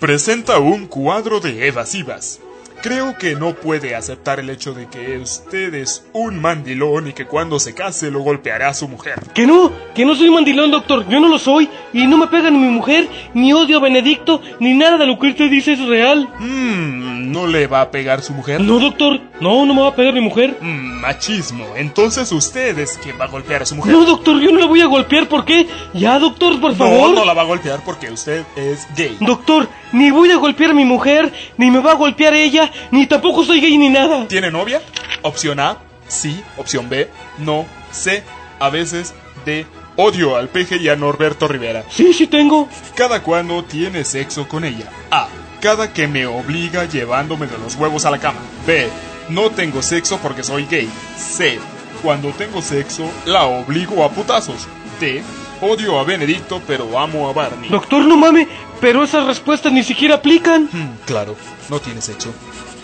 presenta 0.00 0.58
un 0.58 0.86
cuadro 0.86 1.38
de 1.38 1.68
evasivas. 1.68 2.40
Creo 2.82 3.18
que 3.18 3.34
no 3.34 3.54
puede 3.54 3.96
aceptar 3.96 4.38
el 4.38 4.50
hecho 4.50 4.72
de 4.72 4.88
que 4.88 5.18
usted 5.18 5.74
es 5.74 6.06
un 6.12 6.40
mandilón 6.40 7.08
y 7.08 7.12
que 7.12 7.26
cuando 7.26 7.58
se 7.58 7.74
case 7.74 8.10
lo 8.10 8.20
golpeará 8.20 8.68
a 8.68 8.74
su 8.74 8.86
mujer. 8.86 9.20
Que 9.34 9.46
no, 9.46 9.72
que 9.94 10.04
no 10.04 10.14
soy 10.14 10.30
mandilón, 10.30 10.70
doctor. 10.70 11.08
Yo 11.08 11.18
no 11.18 11.28
lo 11.28 11.38
soy. 11.38 11.68
Y 11.92 12.06
no 12.06 12.16
me 12.16 12.28
pega 12.28 12.50
ni 12.50 12.58
mi 12.58 12.68
mujer, 12.68 13.08
ni 13.34 13.52
odio 13.52 13.78
a 13.78 13.80
Benedicto, 13.80 14.40
ni 14.60 14.74
nada 14.74 14.96
de 14.96 15.06
lo 15.06 15.18
que 15.18 15.28
usted 15.28 15.50
dice 15.50 15.72
es 15.72 15.80
real. 15.86 16.28
Mm, 16.38 17.32
¿no 17.32 17.46
le 17.46 17.66
va 17.66 17.80
a 17.80 17.90
pegar 17.90 18.22
su 18.22 18.32
mujer? 18.32 18.60
No, 18.60 18.78
doctor. 18.78 19.20
No, 19.40 19.64
no 19.64 19.74
me 19.74 19.82
va 19.82 19.88
a 19.88 19.94
pegar 19.94 20.12
mi 20.14 20.20
mujer. 20.20 20.58
Mm, 20.60 21.00
machismo. 21.00 21.66
Entonces 21.76 22.30
usted 22.32 22.78
es 22.78 22.98
quien 22.98 23.18
va 23.20 23.26
a 23.26 23.28
golpear 23.28 23.62
a 23.62 23.66
su 23.66 23.76
mujer. 23.76 23.92
No, 23.92 24.04
doctor, 24.04 24.40
yo 24.40 24.50
no 24.50 24.58
la 24.58 24.66
voy 24.66 24.80
a 24.80 24.86
golpear. 24.86 25.28
¿Por 25.28 25.44
qué? 25.44 25.68
Ya, 25.94 26.18
doctor, 26.18 26.60
por 26.60 26.74
favor. 26.74 27.10
No, 27.10 27.16
no 27.16 27.24
la 27.24 27.34
va 27.34 27.42
a 27.42 27.44
golpear 27.44 27.80
porque 27.84 28.10
usted 28.10 28.44
es 28.56 28.86
gay. 28.96 29.16
Doctor, 29.20 29.68
ni 29.92 30.10
voy 30.10 30.30
a 30.30 30.36
golpear 30.36 30.72
a 30.72 30.74
mi 30.74 30.84
mujer, 30.84 31.32
ni 31.56 31.70
me 31.70 31.78
va 31.78 31.92
a 31.92 31.94
golpear 31.94 32.34
ella, 32.34 32.70
ni 32.90 33.06
tampoco 33.06 33.44
soy 33.44 33.60
gay 33.60 33.78
ni 33.78 33.88
nada. 33.88 34.26
¿Tiene 34.26 34.50
novia? 34.50 34.82
Opción 35.22 35.60
A, 35.60 35.78
sí. 36.08 36.40
Opción 36.56 36.88
B, 36.88 37.08
no. 37.38 37.66
C, 37.92 38.22
a 38.58 38.70
veces. 38.70 39.14
D, 39.44 39.66
odio 39.96 40.36
al 40.36 40.48
peje 40.48 40.76
y 40.76 40.88
a 40.88 40.96
Norberto 40.96 41.48
Rivera. 41.48 41.84
Sí, 41.90 42.12
sí 42.12 42.26
tengo. 42.26 42.68
¿Cada 42.94 43.22
cuándo 43.22 43.64
tiene 43.64 44.04
sexo 44.04 44.48
con 44.48 44.64
ella? 44.64 44.90
A, 45.10 45.28
cada 45.60 45.92
que 45.92 46.06
me 46.06 46.26
obliga 46.26 46.84
llevándome 46.84 47.46
de 47.46 47.58
los 47.58 47.76
huevos 47.76 48.04
a 48.04 48.10
la 48.10 48.18
cama. 48.18 48.40
B, 48.66 48.88
no 49.28 49.50
tengo 49.50 49.82
sexo 49.82 50.18
porque 50.18 50.42
soy 50.42 50.66
gay. 50.66 50.88
C, 51.16 51.58
cuando 52.02 52.30
tengo 52.30 52.62
sexo 52.62 53.10
la 53.26 53.44
obligo 53.44 54.04
a 54.04 54.10
putazos. 54.10 54.66
D, 55.00 55.22
odio 55.60 55.98
a 55.98 56.04
Benedicto 56.04 56.60
pero 56.66 56.98
amo 56.98 57.28
a 57.28 57.32
Barney. 57.32 57.68
Doctor, 57.70 58.04
no 58.04 58.16
mame, 58.16 58.48
pero 58.80 59.04
esas 59.04 59.26
respuestas 59.26 59.72
ni 59.72 59.82
siquiera 59.82 60.16
aplican. 60.16 60.68
Hmm, 60.72 60.96
claro, 61.06 61.36
no 61.68 61.80
tiene 61.80 62.00
sexo. 62.00 62.32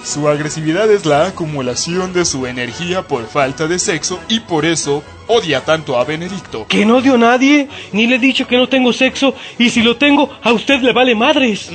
Su 0.04 0.28
agresividad 0.28 0.90
es 0.90 1.06
la 1.06 1.26
acumulación 1.26 2.12
de 2.12 2.26
su 2.26 2.46
energía 2.46 3.02
por 3.02 3.26
falta 3.26 3.66
de 3.66 3.78
sexo 3.78 4.20
y 4.28 4.40
por 4.40 4.66
eso 4.66 5.02
odia 5.28 5.64
tanto 5.64 5.98
a 5.98 6.04
Benedicto. 6.04 6.66
Que 6.68 6.84
no 6.84 6.98
odio 6.98 7.14
a 7.14 7.18
nadie, 7.18 7.70
ni 7.92 8.06
le 8.06 8.16
he 8.16 8.18
dicho 8.18 8.46
que 8.46 8.58
no 8.58 8.68
tengo 8.68 8.92
sexo, 8.92 9.34
y 9.58 9.70
si 9.70 9.82
lo 9.82 9.96
tengo, 9.96 10.28
a 10.42 10.52
usted 10.52 10.82
le 10.82 10.92
vale 10.92 11.14
madres. 11.14 11.70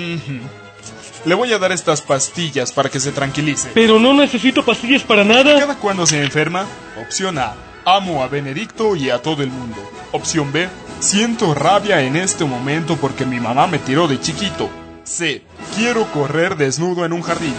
Le 1.26 1.36
voy 1.36 1.52
a 1.52 1.60
dar 1.60 1.72
estas 1.72 2.02
pastillas 2.02 2.72
para 2.72 2.90
que 2.90 3.00
se 3.00 3.12
tranquilice. 3.12 3.70
Pero 3.74 4.00
no 4.00 4.14
necesito 4.14 4.64
pastillas 4.64 5.04
para 5.04 5.24
nada. 5.24 5.60
¿Cada 5.60 5.76
cuando 5.78 6.06
se 6.06 6.22
enferma? 6.24 6.66
Opción 7.02 7.38
A. 7.38 7.56
Amo 7.86 8.24
a 8.24 8.28
Benedicto 8.28 8.96
y 8.96 9.10
a 9.10 9.22
todo 9.22 9.44
el 9.44 9.50
mundo. 9.50 9.78
Opción 10.12 10.52
B. 10.52 10.70
Siento 11.00 11.54
rabia 11.54 12.02
en 12.02 12.16
este 12.16 12.46
momento 12.46 12.98
porque 12.98 13.26
mi 13.26 13.40
mamá 13.40 13.68
me 13.68 13.80
tiró 13.80 14.08
de 14.08 14.20
chiquito. 14.20 14.70
C. 15.04 15.44
Quiero 15.76 16.06
correr 16.12 16.56
desnudo 16.56 17.06
en 17.06 17.14
un 17.14 17.22
jardín. 17.22 17.56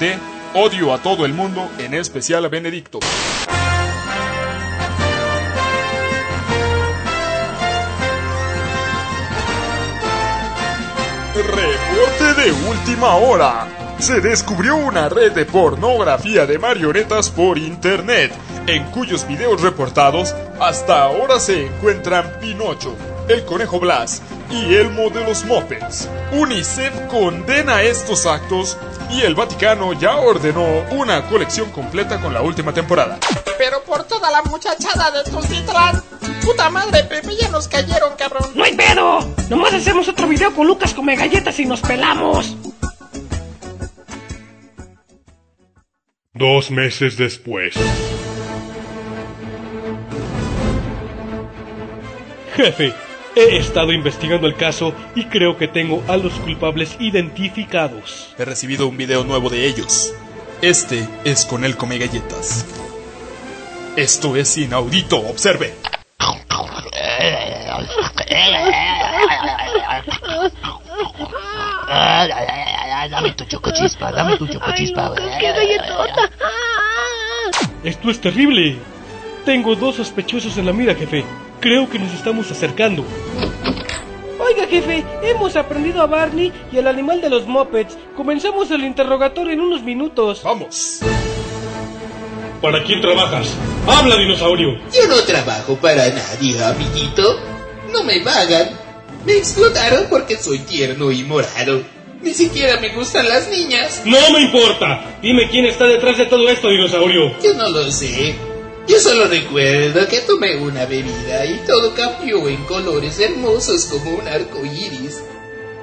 D. 0.00 0.18
Odio 0.54 0.92
a 0.94 0.98
todo 0.98 1.26
el 1.26 1.34
mundo, 1.34 1.68
en 1.78 1.94
especial 1.94 2.44
a 2.44 2.48
Benedicto. 2.48 3.00
Reporte 11.36 12.42
de 12.42 12.52
última 12.66 13.14
hora. 13.16 13.68
Se 13.98 14.22
descubrió 14.22 14.76
una 14.76 15.10
red 15.10 15.32
de 15.32 15.44
pornografía 15.44 16.46
de 16.46 16.58
marionetas 16.58 17.28
por 17.28 17.58
internet, 17.58 18.32
en 18.66 18.84
cuyos 18.84 19.28
videos 19.28 19.60
reportados 19.60 20.34
hasta 20.58 21.02
ahora 21.02 21.38
se 21.38 21.66
encuentran 21.66 22.38
Pinocho, 22.40 22.96
el 23.28 23.44
conejo 23.44 23.80
Blas 23.80 24.22
y 24.50 24.74
Elmo 24.74 25.10
de 25.10 25.24
los 25.24 25.44
Muppets. 25.44 26.08
UNICEF 26.32 26.92
condena 27.08 27.82
estos 27.82 28.26
actos 28.26 28.76
y 29.10 29.22
el 29.22 29.34
Vaticano 29.34 29.92
ya 29.92 30.16
ordenó 30.16 30.84
una 30.90 31.26
colección 31.28 31.70
completa 31.70 32.20
con 32.20 32.32
la 32.32 32.42
última 32.42 32.72
temporada. 32.72 33.18
Pero 33.58 33.82
por 33.84 34.04
toda 34.04 34.30
la 34.30 34.42
muchachada 34.42 35.10
de 35.10 35.30
Tultitlán. 35.30 36.02
Puta 36.44 36.70
madre, 36.70 37.02
Pepe, 37.04 37.36
ya 37.36 37.48
nos 37.48 37.66
cayeron, 37.66 38.14
cabrón. 38.16 38.52
¡No 38.54 38.62
hay 38.62 38.76
pedo! 38.76 39.18
Nomás 39.48 39.74
hacemos 39.74 40.06
otro 40.08 40.28
video 40.28 40.54
con 40.54 40.66
Lucas 40.66 40.94
come 40.94 41.16
galletas 41.16 41.58
y 41.58 41.66
nos 41.66 41.80
pelamos. 41.80 42.56
Dos 46.32 46.70
meses 46.70 47.16
después. 47.16 47.74
Jefe, 52.54 52.94
he 53.36 53.58
estado 53.58 53.92
investigando 53.92 54.46
el 54.46 54.56
caso 54.56 54.94
y 55.14 55.26
creo 55.26 55.58
que 55.58 55.68
tengo 55.68 56.02
a 56.08 56.16
los 56.16 56.32
culpables 56.40 56.96
identificados. 56.98 58.34
He 58.38 58.44
recibido 58.44 58.88
un 58.88 58.96
video 58.96 59.24
nuevo 59.24 59.50
de 59.50 59.66
ellos. 59.66 60.14
Este 60.62 61.06
es 61.24 61.44
con 61.44 61.64
el 61.64 61.76
come 61.76 61.98
galletas. 61.98 62.66
Esto 63.94 64.36
es 64.36 64.56
inaudito, 64.56 65.18
observe. 65.18 65.74
Dame 73.10 73.32
tu 73.32 73.44
chocochispa, 73.44 74.12
dame 74.12 74.36
tu 74.36 74.46
chocochispa. 74.48 75.14
¡Qué 75.38 75.52
galletota! 75.52 76.30
Esto 77.84 78.10
es 78.10 78.20
terrible. 78.20 78.76
Tengo 79.44 79.76
dos 79.76 79.96
sospechosos 79.96 80.56
en 80.58 80.66
la 80.66 80.72
mira, 80.72 80.94
jefe. 80.94 81.24
Creo 81.66 81.90
que 81.90 81.98
nos 81.98 82.14
estamos 82.14 82.48
acercando. 82.52 83.04
Oiga, 84.38 84.68
jefe, 84.68 85.04
hemos 85.20 85.56
aprendido 85.56 86.00
a 86.00 86.06
Barney 86.06 86.52
y 86.70 86.78
al 86.78 86.86
animal 86.86 87.20
de 87.20 87.28
los 87.28 87.44
Muppets. 87.44 87.98
Comenzamos 88.14 88.70
el 88.70 88.84
interrogatorio 88.84 89.52
en 89.52 89.60
unos 89.60 89.82
minutos. 89.82 90.42
Vamos. 90.44 91.00
¿Para 92.62 92.84
quién 92.84 93.00
trabajas? 93.00 93.52
¡Habla, 93.84 94.16
dinosaurio! 94.16 94.78
Yo 94.94 95.08
no 95.08 95.16
trabajo 95.24 95.74
para 95.74 96.08
nadie, 96.08 96.62
amiguito. 96.62 97.36
No 97.92 98.04
me 98.04 98.20
pagan. 98.20 98.70
Me 99.24 99.32
explotaron 99.32 100.06
porque 100.08 100.36
soy 100.36 100.60
tierno 100.60 101.10
y 101.10 101.24
morado. 101.24 101.82
Ni 102.22 102.32
siquiera 102.32 102.80
me 102.80 102.94
gustan 102.94 103.28
las 103.28 103.48
niñas. 103.48 104.02
¡No 104.04 104.18
me 104.32 104.42
importa! 104.42 105.18
Dime 105.20 105.48
quién 105.50 105.64
está 105.64 105.86
detrás 105.86 106.16
de 106.16 106.26
todo 106.26 106.48
esto, 106.48 106.68
dinosaurio. 106.68 107.36
Yo 107.42 107.54
no 107.54 107.68
lo 107.70 107.90
sé. 107.90 108.36
Yo 108.88 109.00
solo 109.00 109.26
recuerdo 109.26 110.06
que 110.06 110.20
tomé 110.20 110.56
una 110.56 110.86
bebida 110.86 111.44
y 111.44 111.58
todo 111.66 111.92
cambió 111.92 112.48
en 112.48 112.62
colores 112.66 113.18
hermosos 113.18 113.86
como 113.86 114.12
un 114.12 114.28
arco 114.28 114.64
iris. 114.64 115.24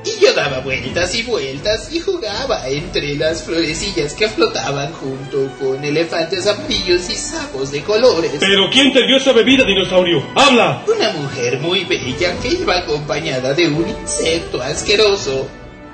Y 0.06 0.22
yo 0.22 0.34
daba 0.34 0.60
vueltas 0.60 1.14
y 1.14 1.24
vueltas 1.24 1.92
y 1.94 2.00
jugaba 2.00 2.68
entre 2.68 3.16
las 3.16 3.44
florecillas 3.44 4.14
que 4.14 4.30
flotaban 4.30 4.94
junto 4.94 5.50
con 5.60 5.84
elefantes 5.84 6.48
amarillos 6.48 7.10
y 7.10 7.16
sapos 7.16 7.72
de 7.72 7.82
colores. 7.84 8.32
Pero 8.40 8.70
¿quién 8.72 8.94
te 8.94 9.06
dio 9.06 9.18
esa 9.18 9.34
bebida, 9.34 9.66
dinosaurio? 9.66 10.26
¡Habla! 10.36 10.84
Una 10.88 11.10
mujer 11.12 11.60
muy 11.60 11.84
bella 11.84 12.38
que 12.42 12.50
iba 12.50 12.78
acompañada 12.78 13.54
de 13.54 13.68
un 13.68 13.88
insecto 13.88 14.62
asqueroso. 14.62 15.48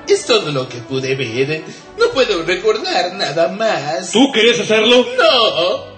Es 0.07 0.25
todo 0.25 0.51
lo 0.51 0.69
que 0.69 0.77
pude 0.77 1.15
ver. 1.15 1.63
No 1.97 2.09
puedo 2.11 2.43
recordar 2.43 3.13
nada 3.13 3.47
más. 3.47 4.11
¿Tú 4.11 4.31
querías 4.31 4.59
hacerlo? 4.59 5.07
No. 5.17 5.88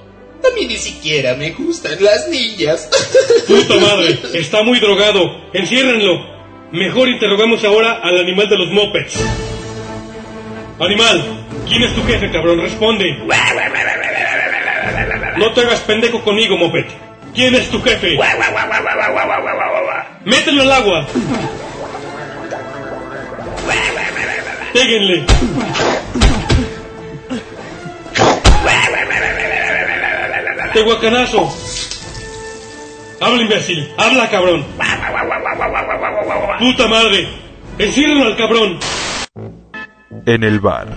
A 0.44 0.56
mí 0.56 0.66
ni 0.66 0.78
siquiera 0.78 1.36
me 1.36 1.52
gustan 1.52 2.04
las 2.04 2.28
niñas. 2.28 2.90
Puta 3.48 3.76
madre, 3.76 4.20
está 4.34 4.64
muy 4.64 4.80
drogado. 4.80 5.22
Enciérrenlo. 5.54 6.32
Mejor 6.72 7.10
interrogamos 7.10 7.64
ahora 7.64 8.00
al 8.02 8.18
animal 8.18 8.48
de 8.50 8.58
los 8.58 8.70
mopeds. 8.72 9.20
Animal, 10.80 11.46
¿quién 11.68 11.84
es 11.84 11.94
tu 11.94 12.04
jefe, 12.04 12.32
cabrón? 12.32 12.62
Responde. 12.62 13.06
No 15.38 15.54
te 15.54 15.62
hagas 15.62 15.82
pendejo 15.82 16.24
conmigo, 16.24 16.58
moped. 16.58 16.86
¿Quién 17.36 17.56
es 17.56 17.70
tu 17.70 17.82
jefe? 17.82 18.18
Mételo 20.26 20.64
al 20.64 20.72
agua. 20.72 21.08
Péguenle. 24.74 25.26
Tehuacanazo. 30.74 31.54
Habla, 33.20 33.42
imbécil. 33.42 33.94
Habla, 33.98 34.30
cabrón. 34.30 34.66
Puta 36.60 36.88
madre. 36.88 37.30
Enciérrenlo 37.78 38.26
al 38.26 38.38
cabrón. 38.38 38.80
En 40.26 40.44
el 40.44 40.60
bar. 40.60 40.88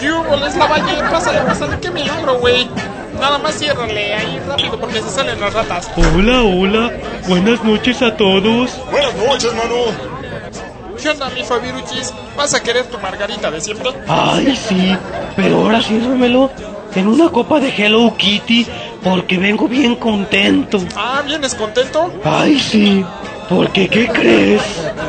¿Qué 0.00 0.12
hubo? 0.12 0.36
Les 0.36 0.56
la 0.56 0.66
valle, 0.66 1.02
pásale, 1.10 1.40
pásale, 1.40 1.78
qué 1.80 1.90
milagro, 1.90 2.38
güey. 2.38 2.68
Nada 3.20 3.38
más 3.38 3.58
ciérrale 3.58 4.14
ahí 4.14 4.40
rápido 4.46 4.78
porque 4.78 5.02
se 5.02 5.10
salen 5.10 5.40
las 5.40 5.52
ratas. 5.52 5.90
Hola, 5.96 6.42
hola. 6.42 6.92
Buenas 7.26 7.62
noches 7.64 8.00
a 8.02 8.16
todos. 8.16 8.78
Buenas 8.90 9.14
noches, 9.16 9.52
mano. 9.54 10.18
¿Qué 11.02 11.08
onda, 11.08 11.30
mi 11.30 11.42
Fabiruchis? 11.42 12.12
¿Vas 12.36 12.54
a 12.54 12.62
querer 12.62 12.86
tu 12.86 12.98
margarita 12.98 13.50
de 13.50 13.60
siempre? 13.60 13.90
Ay, 14.08 14.56
sí, 14.56 14.96
pero 15.36 15.56
ahora 15.62 15.82
sírvemelo 15.82 16.50
en 16.94 17.06
una 17.06 17.28
copa 17.28 17.60
de 17.60 17.68
Hello 17.68 18.14
Kitty 18.16 18.66
porque 19.02 19.38
vengo 19.38 19.68
bien 19.68 19.96
contento. 19.96 20.80
Ah, 20.96 21.22
¿vienes 21.24 21.54
contento? 21.54 22.12
Ay, 22.24 22.58
sí, 22.58 23.04
porque 23.48 23.88
¿qué 23.88 24.06
crees? 24.08 24.62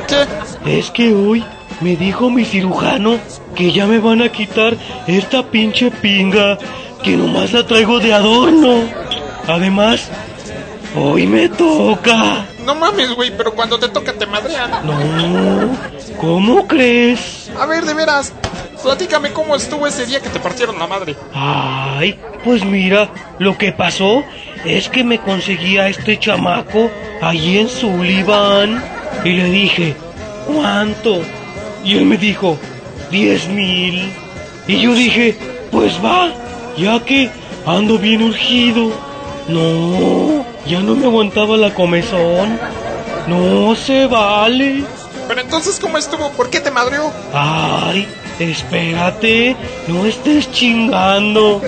¿Qué? 0.07 0.77
Es 0.77 0.91
que 0.91 1.13
hoy 1.13 1.43
me 1.81 1.95
dijo 1.95 2.29
mi 2.29 2.45
cirujano 2.45 3.17
que 3.55 3.71
ya 3.71 3.87
me 3.87 3.99
van 3.99 4.21
a 4.21 4.29
quitar 4.29 4.75
esta 5.07 5.43
pinche 5.43 5.91
pinga 5.91 6.57
que 7.03 7.15
nomás 7.15 7.53
la 7.53 7.65
traigo 7.65 7.99
de 7.99 8.13
adorno. 8.13 8.81
Además, 9.47 10.09
hoy 10.95 11.25
me 11.25 11.49
toca. 11.49 12.45
No 12.63 12.75
mames, 12.75 13.13
güey, 13.15 13.35
pero 13.35 13.53
cuando 13.55 13.79
te 13.79 13.87
toca 13.89 14.13
te 14.13 14.25
madrean. 14.25 14.69
No, 14.85 15.71
¿cómo 16.17 16.67
crees? 16.67 17.49
A 17.59 17.65
ver, 17.65 17.85
de 17.85 17.93
veras, 17.93 18.33
platícame 18.83 19.31
cómo 19.33 19.55
estuvo 19.55 19.87
ese 19.87 20.05
día 20.05 20.21
que 20.21 20.29
te 20.29 20.39
partieron 20.39 20.79
la 20.79 20.87
madre. 20.87 21.15
Ay, 21.33 22.19
pues 22.43 22.63
mira, 22.63 23.09
lo 23.39 23.57
que 23.57 23.71
pasó 23.71 24.23
es 24.65 24.89
que 24.89 25.03
me 25.03 25.19
conseguí 25.19 25.77
a 25.77 25.89
este 25.89 26.19
chamaco 26.19 26.89
allí 27.21 27.59
en 27.59 27.69
Sullivan 27.69 28.83
y 29.23 29.29
le 29.33 29.45
dije, 29.45 29.95
¿cuánto? 30.47 31.21
Y 31.83 31.97
él 31.97 32.05
me 32.05 32.17
dijo, 32.17 32.57
diez 33.11 33.47
mil. 33.47 34.13
Y 34.67 34.81
yo 34.81 34.93
dije, 34.93 35.37
pues 35.71 35.93
va, 36.03 36.31
ya 36.77 37.03
que 37.03 37.29
ando 37.65 37.97
bien 37.97 38.23
urgido. 38.23 38.91
No, 39.47 40.45
ya 40.67 40.79
no 40.81 40.95
me 40.95 41.05
aguantaba 41.05 41.57
la 41.57 41.73
comezón. 41.73 42.59
No 43.27 43.75
se 43.75 44.05
vale. 44.05 44.83
Pero 45.27 45.41
entonces, 45.41 45.79
¿cómo 45.79 45.97
estuvo? 45.97 46.29
¿Por 46.31 46.49
qué 46.49 46.59
te 46.59 46.71
madreó? 46.71 47.11
Ay, 47.33 48.07
espérate, 48.39 49.55
no 49.87 50.05
estés 50.05 50.51
chingando. 50.51 51.61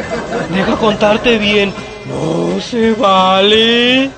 Deja 0.53 0.75
contarte 0.75 1.38
bien. 1.38 1.73
No 2.07 2.60
se 2.62 2.93
vale. 2.93 4.10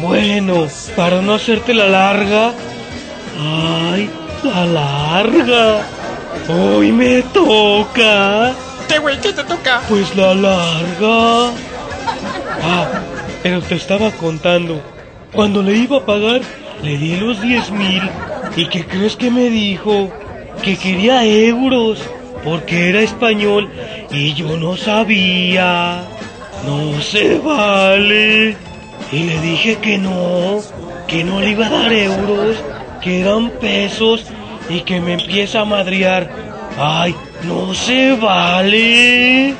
Bueno, 0.00 0.66
para 0.96 1.22
no 1.22 1.34
hacerte 1.34 1.74
la 1.74 1.86
larga. 1.86 2.52
Ay, 3.38 4.10
la 4.42 4.66
larga. 4.66 5.80
Hoy 6.48 6.92
me 6.92 7.22
toca. 7.22 8.52
¿Qué, 8.88 8.98
güey? 8.98 9.20
¿Qué 9.20 9.32
te 9.32 9.44
toca? 9.44 9.80
Pues 9.88 10.14
la 10.16 10.34
larga. 10.34 11.50
Ah, 12.62 12.88
pero 13.42 13.60
te 13.62 13.76
estaba 13.76 14.10
contando. 14.10 14.80
Cuando 15.32 15.62
le 15.62 15.76
iba 15.76 15.98
a 15.98 16.04
pagar, 16.04 16.42
le 16.82 16.98
di 16.98 17.16
los 17.16 17.40
10 17.40 17.70
mil. 17.70 18.02
¿Y 18.56 18.66
qué 18.66 18.84
crees 18.84 19.16
que 19.16 19.30
me 19.30 19.48
dijo? 19.48 20.10
Que 20.62 20.76
quería 20.76 21.24
euros, 21.24 21.98
porque 22.44 22.90
era 22.90 23.00
español 23.00 23.68
y 24.10 24.34
yo 24.34 24.56
no 24.56 24.76
sabía. 24.76 26.02
No 26.66 27.00
se 27.00 27.38
vale. 27.38 28.56
Y 29.10 29.24
le 29.24 29.40
dije 29.40 29.76
que 29.76 29.98
no, 29.98 30.60
que 31.06 31.24
no 31.24 31.40
le 31.40 31.50
iba 31.50 31.66
a 31.66 31.70
dar 31.70 31.92
euros, 31.92 32.56
que 33.02 33.20
eran 33.20 33.50
pesos 33.50 34.24
y 34.68 34.80
que 34.80 35.00
me 35.00 35.14
empieza 35.14 35.60
a 35.60 35.64
madrear. 35.64 36.30
Ay, 36.78 37.14
no 37.44 37.74
se 37.74 38.14
vale. 38.16 39.54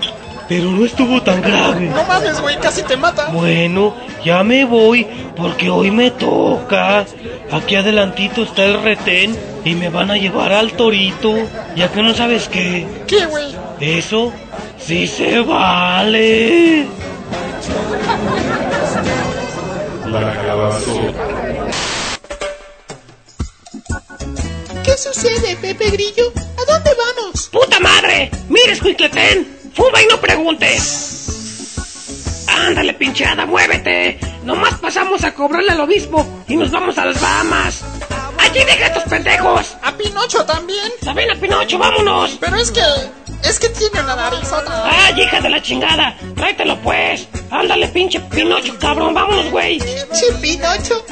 Pero 0.48 0.70
no 0.70 0.84
estuvo 0.84 1.20
tan 1.22 1.40
grave. 1.40 1.86
No 1.86 2.04
mames, 2.04 2.40
güey, 2.40 2.58
casi 2.58 2.82
te 2.82 2.96
mata. 2.96 3.30
Bueno, 3.30 3.94
ya 4.24 4.42
me 4.42 4.64
voy 4.64 5.06
porque 5.36 5.70
hoy 5.70 5.90
me 5.90 6.10
toca. 6.10 7.04
Aquí 7.50 7.74
adelantito 7.74 8.42
está 8.42 8.64
el 8.64 8.82
retén 8.82 9.51
y 9.64 9.74
me 9.74 9.88
van 9.88 10.10
a 10.10 10.16
llevar 10.16 10.52
al 10.52 10.72
torito. 10.72 11.34
Ya 11.76 11.90
que 11.90 12.02
no 12.02 12.14
sabes 12.14 12.48
qué. 12.48 12.86
¿Qué, 13.06 13.26
güey? 13.26 13.54
Eso 13.80 14.32
sí 14.78 15.06
se 15.06 15.40
vale. 15.40 16.86
La 20.06 20.34
calabazota. 20.34 21.28
¿Qué 24.84 24.98
sucede, 24.98 25.56
Pepe 25.56 25.90
Grillo? 25.90 26.32
¿A 26.36 26.70
dónde 26.70 26.90
vamos? 26.94 27.48
¡Puta 27.50 27.80
madre! 27.80 28.30
¡Mira, 28.48 28.72
escuicletén! 28.72 29.56
¡Fuma 29.74 30.02
y 30.02 30.06
no 30.06 30.20
preguntes! 30.20 32.44
¡Ándale, 32.48 32.92
pinchada, 32.94 33.46
muévete! 33.46 34.18
Nomás 34.44 34.74
pasamos 34.74 35.24
a 35.24 35.34
cobrarle 35.34 35.70
al 35.70 35.80
obispo 35.80 36.26
y 36.48 36.56
nos 36.56 36.70
vamos 36.70 36.98
a 36.98 37.06
las 37.06 37.20
Bahamas. 37.20 37.84
¡Allí 38.52 38.64
deja 38.66 38.86
estos 38.88 39.04
pendejos! 39.04 39.76
¿A 39.82 39.92
Pinocho 39.92 40.44
también? 40.44 40.92
¡También 41.02 41.30
a 41.30 41.34
Pinocho, 41.36 41.78
vámonos! 41.78 42.36
Pero 42.38 42.58
es 42.58 42.70
que... 42.70 42.82
Es 43.42 43.58
que 43.58 43.70
tiene 43.70 43.98
una 44.02 44.14
narizota. 44.14 44.82
¡Ay, 44.84 45.22
hija 45.22 45.40
de 45.40 45.48
la 45.48 45.62
chingada! 45.62 46.14
¡Tráetelo, 46.36 46.78
pues! 46.82 47.26
¡Ándale, 47.50 47.88
pinche 47.88 48.20
Pinocho, 48.20 48.78
cabrón! 48.78 49.14
¡Vámonos, 49.14 49.50
güey! 49.50 49.78
Pinche 49.78 50.32
Pinocho. 50.42 51.02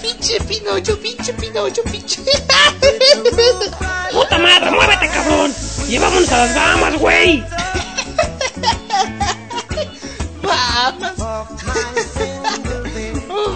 pinche 0.00 0.40
Pinocho, 0.48 0.98
pinche 0.98 1.34
Pinocho, 1.34 1.82
pinche. 1.82 2.22
¡Puta 4.12 4.38
madre, 4.38 4.70
muévete, 4.70 5.06
cabrón! 5.06 5.54
¡Y 5.86 5.98
vámonos 5.98 6.32
a 6.32 6.46
las 6.46 6.54
Bahamas, 6.54 6.98
güey! 6.98 7.44
Vamos. 10.42 11.12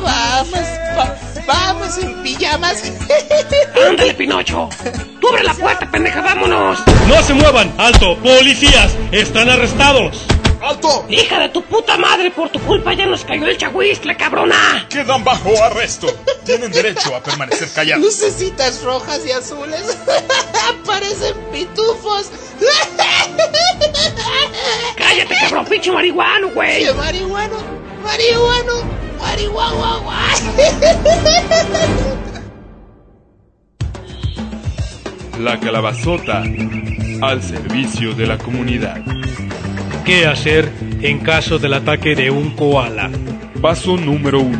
Vamos. 0.02 0.58
va- 1.48 1.72
vamos 1.72 1.98
en 1.98 2.22
pijamas. 2.22 2.82
¡Ándale, 3.88 4.14
Pinocho! 4.14 4.68
¡Tú 5.20 5.28
abre 5.28 5.44
la 5.44 5.54
puerta, 5.54 5.90
pendeja! 5.90 6.20
¡Vámonos! 6.20 6.78
¡No 7.08 7.22
se 7.22 7.34
muevan! 7.34 7.72
¡Alto! 7.78 8.16
¡Policías! 8.18 8.92
¡Están 9.12 9.48
arrestados! 9.48 10.24
¡Alto! 10.62 11.04
¡Hija 11.10 11.38
de 11.40 11.48
tu 11.50 11.62
puta 11.62 11.96
madre! 11.98 12.30
Por 12.30 12.48
tu 12.50 12.58
culpa 12.60 12.92
ya 12.94 13.06
nos 13.06 13.24
cayó 13.24 13.46
el 13.46 13.56
chagüistle, 13.58 14.16
cabrona. 14.16 14.86
Quedan 14.88 15.22
bajo 15.24 15.50
arresto. 15.62 16.06
Tienen 16.44 16.72
derecho 16.72 17.14
a 17.14 17.20
permanecer 17.22 17.68
callados. 17.74 18.02
Lucecitas 18.04 18.82
rojas 18.82 19.20
y 19.26 19.30
azules. 19.32 19.98
Parecen 20.86 21.34
pitufos. 21.52 22.30
¡Cállate, 24.96 25.34
cabrón! 25.40 25.64
¡Pinche 25.66 25.90
marihuano, 25.92 26.48
güey! 26.50 26.84
¡Qué 26.84 26.92
marihuano! 26.94 27.56
¡Marihuano! 28.02 29.03
La 35.38 35.60
calabazota 35.60 36.42
al 37.20 37.42
servicio 37.42 38.14
de 38.14 38.26
la 38.26 38.38
comunidad. 38.38 39.02
¿Qué 40.04 40.26
hacer 40.26 40.70
en 41.00 41.20
caso 41.20 41.58
del 41.58 41.74
ataque 41.74 42.14
de 42.14 42.30
un 42.30 42.50
koala? 42.50 43.10
Paso 43.60 43.96
número 43.96 44.40
1. 44.40 44.58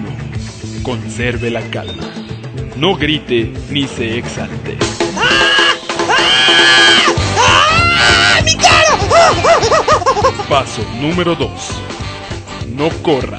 Conserve 0.82 1.50
la 1.50 1.62
calma. 1.70 2.10
No 2.76 2.96
grite 2.96 3.52
ni 3.70 3.86
se 3.86 4.18
exalte. 4.18 4.76
Paso 10.48 10.82
número 11.00 11.34
2. 11.34 11.50
No 12.74 12.88
corra. 13.02 13.38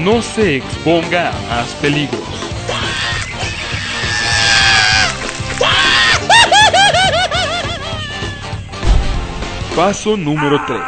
No 0.00 0.22
se 0.22 0.56
exponga 0.56 1.30
a 1.30 1.56
más 1.56 1.68
peligros. 1.80 2.20
Paso 9.74 10.16
número 10.16 10.60
3. 10.66 10.80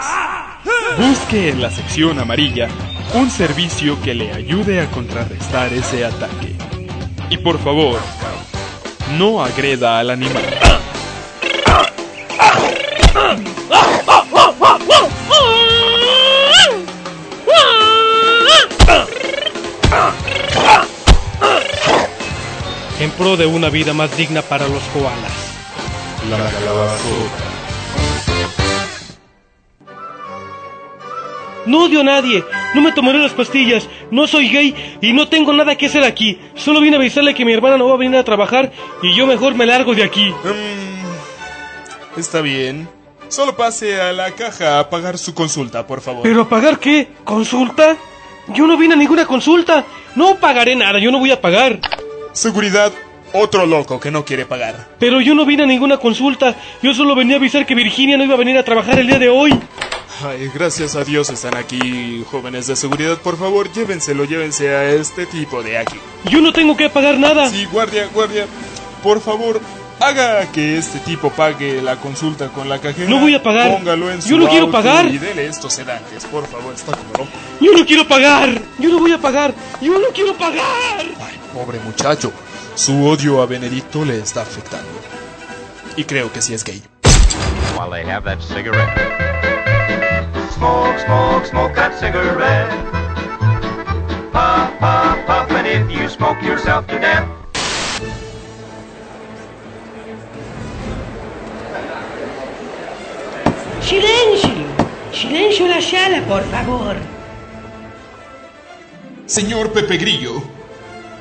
Busque 0.98 1.48
en 1.48 1.60
la 1.60 1.70
sección 1.70 2.18
amarilla 2.18 2.68
un 3.14 3.30
servicio 3.30 4.00
que 4.00 4.14
le 4.14 4.32
ayude 4.32 4.80
a 4.80 4.86
contrarrestar 4.90 5.72
ese 5.72 6.04
ataque. 6.04 6.54
Y 7.30 7.38
por 7.38 7.58
favor, 7.58 7.98
no 9.18 9.42
agreda 9.42 9.98
al 9.98 10.10
animal. 10.10 10.79
Pro 23.20 23.36
de 23.36 23.44
una 23.44 23.68
vida 23.68 23.92
más 23.92 24.16
digna 24.16 24.40
para 24.40 24.66
los 24.66 24.82
koalas. 24.94 25.32
La. 26.30 26.38
No 31.66 31.84
odio 31.84 32.00
a 32.00 32.04
nadie, 32.04 32.42
no 32.74 32.80
me 32.80 32.92
tomaré 32.92 33.18
las 33.18 33.34
pastillas, 33.34 33.86
no 34.10 34.26
soy 34.26 34.48
gay 34.48 34.98
y 35.02 35.12
no 35.12 35.28
tengo 35.28 35.52
nada 35.52 35.76
que 35.76 35.84
hacer 35.86 36.02
aquí. 36.02 36.40
Solo 36.54 36.80
vine 36.80 36.96
a 36.96 36.98
avisarle 36.98 37.34
que 37.34 37.44
mi 37.44 37.52
hermana 37.52 37.76
no 37.76 37.88
va 37.88 37.94
a 37.94 37.98
venir 37.98 38.16
a 38.16 38.24
trabajar 38.24 38.72
y 39.02 39.14
yo 39.14 39.26
mejor 39.26 39.54
me 39.54 39.66
largo 39.66 39.94
de 39.94 40.02
aquí. 40.02 40.30
Mm, 40.30 42.18
está 42.18 42.40
bien. 42.40 42.88
Solo 43.28 43.54
pase 43.54 44.00
a 44.00 44.14
la 44.14 44.30
caja 44.30 44.80
a 44.80 44.88
pagar 44.88 45.18
su 45.18 45.34
consulta, 45.34 45.86
por 45.86 46.00
favor. 46.00 46.22
¿Pero 46.22 46.40
a 46.40 46.48
pagar 46.48 46.78
qué? 46.78 47.08
¿Consulta? 47.24 47.98
Yo 48.48 48.66
no 48.66 48.78
vine 48.78 48.94
a 48.94 48.96
ninguna 48.96 49.26
consulta. 49.26 49.84
No 50.16 50.36
pagaré 50.36 50.74
nada, 50.74 50.98
yo 50.98 51.10
no 51.10 51.18
voy 51.18 51.32
a 51.32 51.40
pagar. 51.40 51.80
Seguridad, 52.32 52.90
otro 53.32 53.66
loco 53.66 54.00
que 54.00 54.10
no 54.10 54.24
quiere 54.24 54.46
pagar. 54.46 54.88
Pero 54.98 55.20
yo 55.20 55.34
no 55.34 55.44
vine 55.44 55.62
a 55.64 55.66
ninguna 55.66 55.98
consulta. 55.98 56.56
Yo 56.82 56.94
solo 56.94 57.14
venía 57.14 57.36
a 57.36 57.38
avisar 57.38 57.66
que 57.66 57.74
Virginia 57.74 58.16
no 58.16 58.24
iba 58.24 58.34
a 58.34 58.38
venir 58.38 58.56
a 58.58 58.64
trabajar 58.64 58.98
el 58.98 59.06
día 59.06 59.18
de 59.18 59.28
hoy. 59.28 59.52
Ay, 60.22 60.50
gracias 60.54 60.96
a 60.96 61.04
Dios 61.04 61.30
están 61.30 61.56
aquí, 61.56 62.24
jóvenes 62.30 62.66
de 62.66 62.76
seguridad. 62.76 63.16
Por 63.18 63.38
favor, 63.38 63.72
llévenselo, 63.72 64.24
llévense 64.24 64.68
a 64.68 64.90
este 64.90 65.24
tipo 65.24 65.62
de 65.62 65.78
aquí. 65.78 65.96
Yo 66.28 66.40
no 66.42 66.52
tengo 66.52 66.76
que 66.76 66.90
pagar 66.90 67.18
nada. 67.18 67.48
Sí, 67.48 67.64
guardia, 67.64 68.06
guardia. 68.12 68.46
Por 69.02 69.22
favor, 69.22 69.60
haga 69.98 70.50
que 70.52 70.76
este 70.76 70.98
tipo 71.00 71.30
pague 71.30 71.80
la 71.80 71.96
consulta 71.96 72.48
con 72.48 72.68
la 72.68 72.78
cajera. 72.80 73.08
No 73.08 73.18
voy 73.20 73.34
a 73.34 73.42
pagar. 73.42 73.78
Póngalo 73.78 74.10
en 74.10 74.20
su 74.20 74.28
Yo 74.28 74.38
no 74.38 74.48
quiero 74.48 74.66
auto 74.66 74.72
pagar. 74.72 75.06
Y 75.06 75.16
dele 75.16 75.46
estos 75.46 75.72
sedantes, 75.72 76.24
por 76.26 76.46
favor, 76.46 76.74
está 76.74 76.92
como 76.92 77.10
loco. 77.12 77.30
Yo 77.60 77.72
no 77.72 77.86
quiero 77.86 78.06
pagar. 78.06 78.60
Yo 78.78 78.90
no 78.90 78.98
voy 78.98 79.12
a 79.12 79.18
pagar. 79.18 79.54
Yo 79.80 79.98
no 79.98 80.08
quiero 80.08 80.34
pagar. 80.34 80.62
Ay, 80.98 81.38
pobre 81.54 81.78
muchacho. 81.80 82.30
Su 82.80 83.06
odio 83.06 83.42
a 83.42 83.46
Benedicto 83.46 84.06
le 84.06 84.18
está 84.18 84.40
afectando. 84.40 84.88
Y 85.98 86.04
creo 86.04 86.32
que 86.32 86.40
sí 86.40 86.54
es 86.54 86.64
gay. 86.64 86.82
while 87.76 87.90
they 87.90 88.02
have 88.02 88.24
that 88.24 88.40
cigarette. 88.40 88.96
Smoke, 90.54 90.98
smoke, 91.04 91.44
smoke 91.44 91.74
that 91.74 91.92
cigarette. 92.00 92.70
Puff, 94.32 94.70
puff, 94.80 95.26
puff, 95.26 95.50
and 95.50 95.66
if 95.66 95.90
you 95.90 96.08
smoke 96.08 96.42
yourself 96.42 96.86
to 96.86 96.98
death. 96.98 97.28
Silencio, 103.82 104.64
silencio 105.12 105.66
la 105.68 105.82
sala, 105.82 106.22
por 106.26 106.42
favor. 106.44 106.96
Señor 109.26 109.70
Pepe 109.74 109.98
Grillo, 109.98 110.42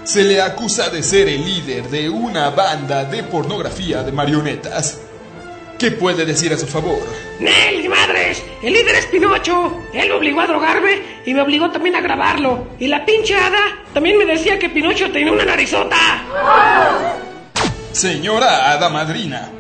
se 0.09 0.23
le 0.23 0.41
acusa 0.41 0.89
de 0.89 1.03
ser 1.03 1.27
el 1.27 1.45
líder 1.45 1.87
de 1.87 2.09
una 2.09 2.49
banda 2.49 3.05
de 3.05 3.21
pornografía 3.21 4.01
de 4.01 4.11
marionetas. 4.11 4.97
¿Qué 5.77 5.91
puede 5.91 6.25
decir 6.25 6.51
a 6.51 6.57
su 6.57 6.65
favor? 6.65 6.97
¡Nel, 7.39 7.87
madres! 7.87 8.41
El 8.63 8.73
líder 8.73 8.95
es 8.95 9.05
Pinocho. 9.05 9.71
Él 9.93 10.09
me 10.09 10.15
obligó 10.15 10.41
a 10.41 10.47
drogarme 10.47 11.21
y 11.27 11.33
me 11.35 11.43
obligó 11.43 11.69
también 11.69 11.95
a 11.95 12.01
grabarlo. 12.01 12.69
Y 12.79 12.87
la 12.87 13.05
pinche 13.05 13.35
hada 13.35 13.59
también 13.93 14.17
me 14.17 14.25
decía 14.25 14.57
que 14.57 14.67
Pinocho 14.71 15.11
tenía 15.11 15.31
una 15.31 15.45
narizota. 15.45 15.95
Señora 17.91 18.71
Hada 18.71 18.89
Madrina, 18.89 19.51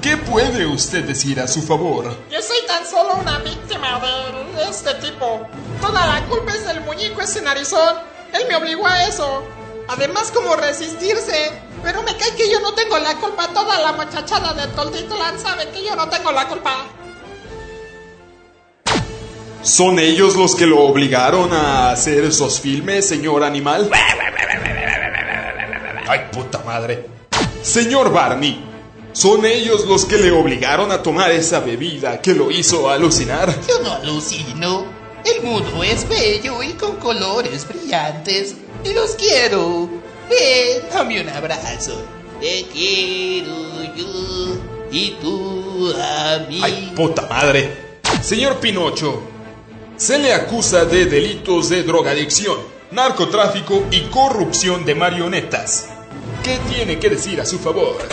¿qué 0.00 0.16
puede 0.16 0.64
usted 0.64 1.04
decir 1.04 1.40
a 1.40 1.46
su 1.46 1.60
favor? 1.60 2.06
Yo 2.30 2.40
soy 2.40 2.66
tan 2.66 2.86
solo 2.86 3.16
una 3.16 3.38
víctima 3.40 4.00
de 4.56 4.64
este 4.64 4.94
tipo. 4.94 5.46
Toda 5.78 6.06
la 6.06 6.24
culpa 6.24 6.54
es 6.54 6.66
del 6.66 6.80
muñeco 6.80 7.20
ese 7.20 7.42
narizón. 7.42 7.96
Él 8.32 8.44
me 8.48 8.56
obligó 8.56 8.86
a 8.86 9.04
eso. 9.04 9.59
Además, 9.88 10.30
como 10.32 10.54
resistirse. 10.56 11.52
Pero 11.82 12.02
me 12.02 12.16
cae 12.16 12.34
que 12.34 12.50
yo 12.50 12.60
no 12.60 12.74
tengo 12.74 12.98
la 12.98 13.14
culpa. 13.16 13.48
Toda 13.48 13.78
la 13.80 13.92
muchachada 13.92 14.52
de 14.52 14.66
Tolditlan 14.74 15.38
sabe 15.40 15.68
que 15.70 15.84
yo 15.84 15.96
no 15.96 16.08
tengo 16.08 16.30
la 16.32 16.46
culpa. 16.48 16.86
¿Son 19.62 19.98
ellos 19.98 20.36
los 20.36 20.54
que 20.54 20.66
lo 20.66 20.80
obligaron 20.80 21.52
a 21.52 21.90
hacer 21.90 22.24
esos 22.24 22.60
filmes, 22.60 23.06
señor 23.06 23.44
animal? 23.44 23.90
Ay, 26.08 26.28
puta 26.32 26.60
madre. 26.60 27.06
Señor 27.62 28.10
Barney, 28.10 28.64
¿son 29.12 29.44
ellos 29.44 29.84
los 29.84 30.06
que 30.06 30.16
le 30.16 30.30
obligaron 30.30 30.90
a 30.92 31.02
tomar 31.02 31.30
esa 31.30 31.60
bebida 31.60 32.22
que 32.22 32.34
lo 32.34 32.50
hizo 32.50 32.88
alucinar? 32.88 33.54
Yo 33.68 33.80
no 33.82 33.92
alucino. 33.92 34.99
El 35.24 35.42
mundo 35.42 35.82
es 35.82 36.08
bello 36.08 36.62
y 36.62 36.72
con 36.72 36.96
colores 36.96 37.66
brillantes. 37.68 38.54
Y 38.84 38.92
los 38.92 39.14
quiero. 39.16 39.88
Ven, 40.28 40.82
dame 40.92 41.20
un 41.20 41.28
abrazo. 41.28 42.02
Te 42.40 42.64
quiero 42.72 43.82
yo 43.94 44.56
y 44.90 45.16
tú 45.20 45.92
a 46.00 46.38
mí. 46.48 46.60
Ay, 46.62 46.92
puta 46.96 47.26
madre. 47.26 47.98
Señor 48.22 48.58
Pinocho, 48.60 49.22
se 49.96 50.18
le 50.18 50.32
acusa 50.32 50.84
de 50.84 51.06
delitos 51.06 51.68
de 51.68 51.82
drogadicción, 51.82 52.58
narcotráfico 52.90 53.84
y 53.90 54.02
corrupción 54.02 54.84
de 54.84 54.94
marionetas. 54.94 55.88
¿Qué 56.42 56.58
tiene 56.72 56.98
que 56.98 57.10
decir 57.10 57.40
a 57.40 57.46
su 57.46 57.58
favor? 57.58 57.98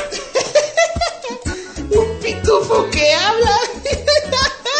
Un 1.78 2.20
pitufo 2.20 2.90
que 2.90 3.14
habla. 3.14 3.58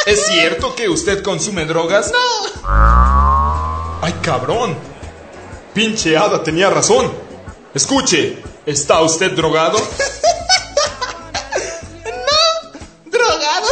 ¿Es 0.08 0.26
cierto 0.26 0.74
que 0.74 0.88
usted 0.88 1.22
consume 1.22 1.66
drogas? 1.66 2.14
No. 2.14 4.00
¡Ay, 4.02 4.14
cabrón! 4.22 4.74
Pinche 5.74 6.16
hada 6.16 6.42
tenía 6.42 6.70
razón. 6.70 7.12
Escuche, 7.74 8.38
¿está 8.66 9.02
usted 9.02 9.34
drogado? 9.34 9.78
no. 12.06 13.12
Drogado. 13.12 13.68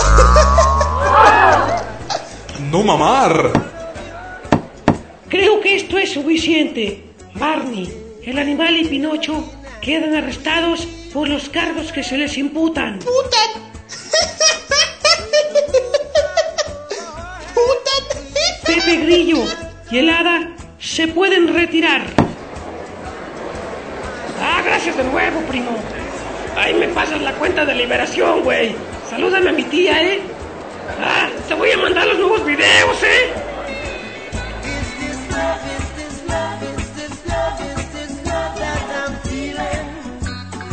no 2.70 2.84
mamar. 2.84 3.54
Creo 5.30 5.62
que 5.62 5.78
esto 5.78 5.98
es 5.98 6.12
suficiente. 6.12 7.14
Barney, 7.36 8.20
el 8.26 8.38
animal 8.40 8.76
y 8.76 8.84
Pinocho 8.84 9.54
quedan 9.82 10.14
arrestados 10.14 10.86
por 11.14 11.30
los 11.30 11.48
cargos 11.48 11.94
que 11.94 12.04
se 12.04 12.18
les 12.18 12.38
imputan. 12.38 13.00
¡Putan! 13.00 13.65
Pepe 18.86 18.98
Grillo 18.98 19.44
y 19.90 19.98
el 19.98 20.10
hada 20.10 20.48
se 20.78 21.08
pueden 21.08 21.52
retirar. 21.52 22.04
Ah, 24.40 24.62
gracias 24.64 24.96
de 24.96 25.04
nuevo, 25.06 25.40
primo. 25.50 25.72
Ahí 26.56 26.76
me 26.76 26.88
pasas 26.90 27.20
la 27.22 27.34
cuenta 27.34 27.66
de 27.66 27.74
liberación, 27.74 28.44
güey. 28.44 28.76
Salúdame 29.10 29.50
a 29.50 29.54
mi 29.54 29.64
tía, 29.64 30.04
¿eh? 30.04 30.22
Ah, 31.02 31.30
te 31.48 31.56
voy 31.56 31.72
a 31.72 31.78
mandar 31.78 32.06
los 32.06 32.20
nuevos 32.20 32.46
videos, 32.46 33.04
¿eh? 33.04 33.34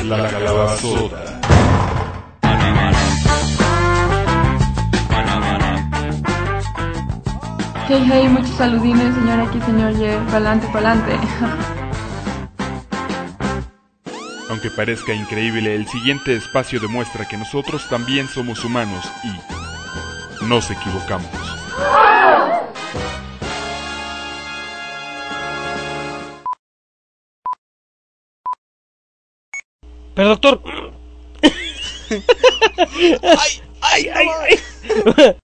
La 0.04 0.28
calabazota. 0.28 1.31
Hey, 7.88 8.06
hey, 8.06 8.28
muchos 8.28 8.50
saludines, 8.56 9.12
señor 9.12 9.40
X, 9.48 9.64
señor 9.64 9.92
Y, 9.92 10.30
pa'lante, 10.30 10.68
pa'lante. 10.68 11.18
Aunque 14.48 14.70
parezca 14.70 15.12
increíble, 15.12 15.74
el 15.74 15.88
siguiente 15.88 16.36
espacio 16.36 16.78
demuestra 16.78 17.26
que 17.26 17.36
nosotros 17.36 17.88
también 17.88 18.28
somos 18.28 18.64
humanos 18.64 19.10
y 19.24 20.44
nos 20.44 20.70
equivocamos. 20.70 21.28
Pero 30.14 30.28
doctor. 30.28 30.62
ay, 33.22 33.62
ay, 33.80 34.08
ay, 34.08 34.28
ay. 34.40 35.36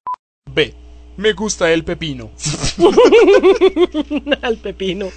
B. 0.53 0.75
Me 1.19 1.33
gusta 1.33 1.71
el 1.73 1.83
pepino. 1.85 2.31
Al 4.43 4.57
pepino. 4.59 5.09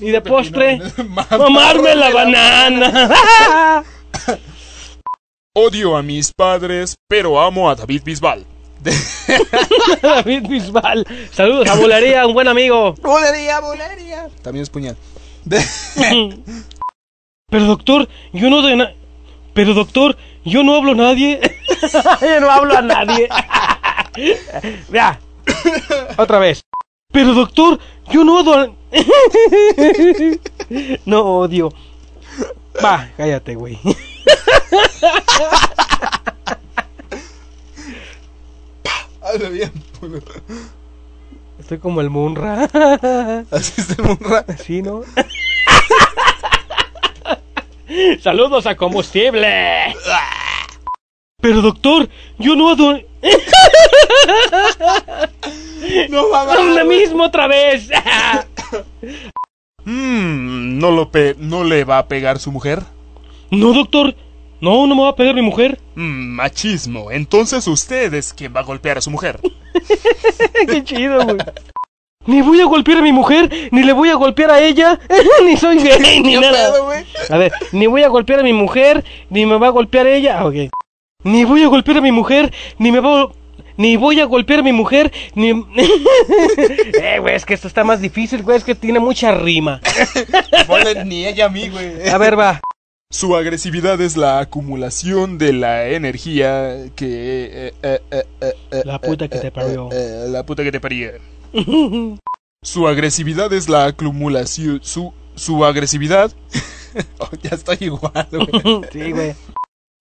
Y 0.00 0.10
de 0.10 0.20
postre, 0.20 0.80
mamarme 1.38 1.94
la 1.94 2.10
banana. 2.10 3.84
Odio 5.54 5.96
a 5.96 6.02
mis 6.02 6.32
padres, 6.32 6.96
pero 7.08 7.40
amo 7.40 7.70
a 7.70 7.76
David 7.76 8.02
Bisbal. 8.04 8.44
David 10.02 10.48
Bisbal. 10.48 11.06
Saludos 11.32 11.68
a 11.68 11.76
Bolería, 11.76 12.26
un 12.26 12.34
buen 12.34 12.48
amigo. 12.48 12.94
Bolería, 12.94 13.60
bolería. 13.60 14.28
También 14.42 14.64
es 14.64 14.70
puñal. 14.70 14.96
Pero 17.48 17.64
doctor, 17.64 18.08
yo 18.32 18.50
no 18.50 18.62
de 18.62 18.74
na- 18.76 18.92
Pero 19.54 19.74
doctor, 19.74 20.16
yo 20.44 20.62
no 20.64 20.74
hablo 20.76 20.92
a 20.92 20.94
nadie. 20.96 21.40
yo 22.20 22.40
no 22.40 22.50
hablo 22.50 22.76
a 22.76 22.82
nadie. 22.82 23.28
Vea. 24.88 25.20
Otra 26.16 26.38
vez. 26.38 26.62
Pero 27.12 27.34
doctor, 27.34 27.78
yo 28.10 28.24
no 28.24 28.40
odio 28.40 28.76
no 31.04 31.22
odio. 31.22 31.72
Va, 32.82 33.10
cállate, 33.16 33.54
güey. 33.54 33.78
Habla 39.20 39.48
bien, 39.50 39.72
pulo. 39.98 40.20
Estoy 41.58 41.78
como 41.78 42.00
el 42.00 42.10
Munra. 42.10 42.68
¿Así 43.50 43.80
es 43.80 43.98
el 43.98 44.04
Munra? 44.04 44.44
Sí, 44.64 44.82
¿no? 44.82 45.02
Saludos 48.20 48.66
a 48.66 48.76
combustible. 48.76 49.94
Pero 51.40 51.62
doctor, 51.62 52.08
yo 52.38 52.56
no 52.56 52.70
adoro... 52.70 53.00
No. 56.08 56.24
Lo 56.76 56.84
mismo 56.84 57.24
otra 57.24 57.46
vez. 57.46 57.88
Mm, 59.82 60.78
¿no, 60.78 60.90
lo 60.90 61.10
pe- 61.10 61.34
¿No 61.38 61.64
le 61.64 61.84
va 61.84 61.96
a 61.98 62.06
pegar 62.06 62.38
su 62.38 62.52
mujer? 62.52 62.82
No, 63.50 63.72
doctor. 63.72 64.14
No, 64.60 64.86
no 64.86 64.94
me 64.94 65.02
va 65.02 65.08
a 65.08 65.16
pegar 65.16 65.34
mi 65.34 65.40
mujer. 65.40 65.80
Mm, 65.94 66.34
machismo. 66.34 67.10
Entonces 67.10 67.66
usted 67.66 68.12
es 68.12 68.34
quien 68.34 68.54
va 68.54 68.60
a 68.60 68.64
golpear 68.64 68.98
a 68.98 69.00
su 69.00 69.10
mujer. 69.10 69.40
Qué 70.70 70.84
chido, 70.84 71.24
güey. 71.24 71.38
Ni 72.26 72.42
voy 72.42 72.60
a 72.60 72.66
golpear 72.66 72.98
a 72.98 73.02
mi 73.02 73.10
mujer, 73.12 73.50
ni 73.72 73.82
le 73.82 73.94
voy 73.94 74.10
a 74.10 74.14
golpear 74.16 74.50
a 74.50 74.60
ella, 74.60 75.00
ni 75.46 75.56
soy 75.56 75.78
gay, 75.78 76.20
ni 76.20 76.34
¿Qué 76.34 76.40
nada. 76.40 76.72
pedo? 76.72 76.90
A 77.30 77.38
ver, 77.38 77.50
ni 77.72 77.86
voy 77.86 78.02
a 78.02 78.08
golpear 78.08 78.40
a 78.40 78.42
mi 78.42 78.52
mujer, 78.52 79.02
ni 79.30 79.46
me 79.46 79.56
va 79.56 79.68
a 79.68 79.70
golpear 79.70 80.06
ella. 80.06 80.40
Ah, 80.40 80.46
ok. 80.46 80.54
Ni 81.24 81.44
voy 81.44 81.62
a 81.62 81.68
golpear 81.68 81.96
a 81.96 82.00
mi 82.02 82.12
mujer, 82.12 82.52
ni 82.78 82.92
me 82.92 83.00
va 83.00 83.22
a... 83.22 83.28
Ni 83.80 83.96
voy 83.96 84.20
a 84.20 84.26
golpear 84.26 84.60
a 84.60 84.62
mi 84.62 84.74
mujer, 84.74 85.10
ni... 85.34 85.48
eh, 87.00 87.18
güey, 87.18 87.34
es 87.34 87.46
que 87.46 87.54
esto 87.54 87.66
está 87.66 87.82
más 87.82 88.02
difícil, 88.02 88.42
güey, 88.42 88.58
es 88.58 88.64
que 88.64 88.74
tiene 88.74 89.00
mucha 89.00 89.34
rima. 89.34 89.80
Ponle 90.66 91.02
ni 91.06 91.24
ella 91.24 91.46
a 91.46 91.48
mí, 91.48 91.70
güey. 91.70 92.06
A 92.06 92.18
ver, 92.18 92.38
va. 92.38 92.60
Su 93.10 93.34
agresividad 93.34 93.98
es 94.02 94.18
la 94.18 94.38
acumulación 94.38 95.38
de 95.38 95.54
la 95.54 95.88
energía 95.88 96.90
que... 96.94 97.70
eh, 97.70 97.74
eh, 97.82 98.00
eh, 98.10 98.24
eh, 98.42 98.52
eh, 98.70 98.82
La 98.84 99.00
puta 99.00 99.28
que 99.28 99.38
eh, 99.38 99.40
te 99.40 99.46
eh, 99.46 99.50
parió. 99.50 99.88
eh, 99.92 100.26
la 100.28 100.44
puta 100.44 100.62
que 100.62 100.72
te 100.72 100.80
parió. 100.80 101.12
Su 102.62 102.86
agresividad 102.86 103.50
es 103.54 103.70
la 103.70 103.86
acumulación... 103.86 104.80
Su, 104.82 105.14
su 105.36 105.64
agresividad... 105.64 106.30
Oh, 107.18 107.28
ya 107.42 107.50
estoy 107.50 107.78
igual, 107.80 108.26
güey. 108.30 108.82
sí, 108.92 109.12
güey. 109.12 109.32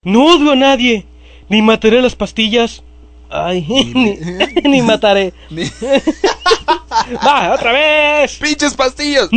No 0.03 0.35
odio 0.35 0.51
a 0.51 0.55
nadie, 0.57 1.05
ni 1.47 1.61
mataré 1.61 2.01
las 2.01 2.15
pastillas. 2.17 2.83
Ay, 3.29 3.61
ni, 3.93 4.15
ni 4.69 4.81
mataré. 4.81 5.33
Va, 7.25 7.53
otra 7.55 7.71
vez. 7.71 8.37
¡Pinches 8.37 8.73
pastillas! 8.73 9.29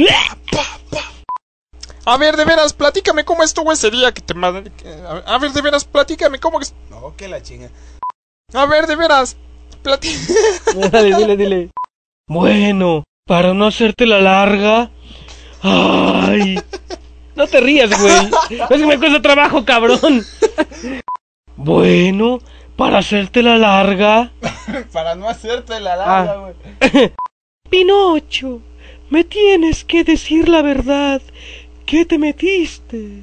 A 2.05 2.17
ver, 2.17 2.37
de 2.37 2.45
veras, 2.45 2.73
platícame 2.73 3.25
cómo 3.25 3.45
estuvo 3.45 3.71
ese 3.71 3.91
día 3.91 4.13
que 4.13 4.23
te 4.23 4.35
madre. 4.35 4.73
A 5.27 5.39
ver, 5.39 5.53
de 5.53 5.63
veras, 5.63 5.85
platícame 5.85 6.41
cómo 6.41 6.61
es. 6.61 6.75
No, 6.91 7.15
que 7.17 7.29
la 7.29 7.43
chinga. 7.43 7.71
A 8.55 8.67
ver, 8.67 8.87
de 8.87 8.97
veras, 8.97 9.37
platícame. 9.83 10.89
Dale, 10.91 11.17
dile, 11.17 11.37
dile. 11.37 11.71
Bueno, 12.27 13.05
para 13.27 13.55
no 13.55 13.67
hacerte 13.67 14.07
la 14.07 14.21
larga. 14.21 14.91
Ay. 15.63 16.61
No 17.37 17.47
te 17.47 17.61
rías, 17.61 17.91
güey. 18.01 18.31
Es 18.69 18.81
que 18.81 18.87
me 18.87 18.99
cuesta 18.99 19.23
trabajo, 19.23 19.65
cabrón. 19.65 20.25
Bueno, 21.57 22.41
para 22.77 22.99
hacerte 22.99 23.43
la 23.43 23.59
larga. 23.59 24.33
Para 24.93 25.15
no 25.15 25.29
hacerte 25.29 25.79
la 25.81 25.97
larga, 25.97 26.37
güey. 26.37 26.55
Pinocho, 27.71 28.61
me 29.11 29.25
tienes 29.25 29.85
que 29.85 30.05
decir 30.05 30.49
la 30.49 30.63
verdad. 30.63 31.23
¿Qué 31.87 32.05
te 32.05 32.19
metiste? 32.19 33.23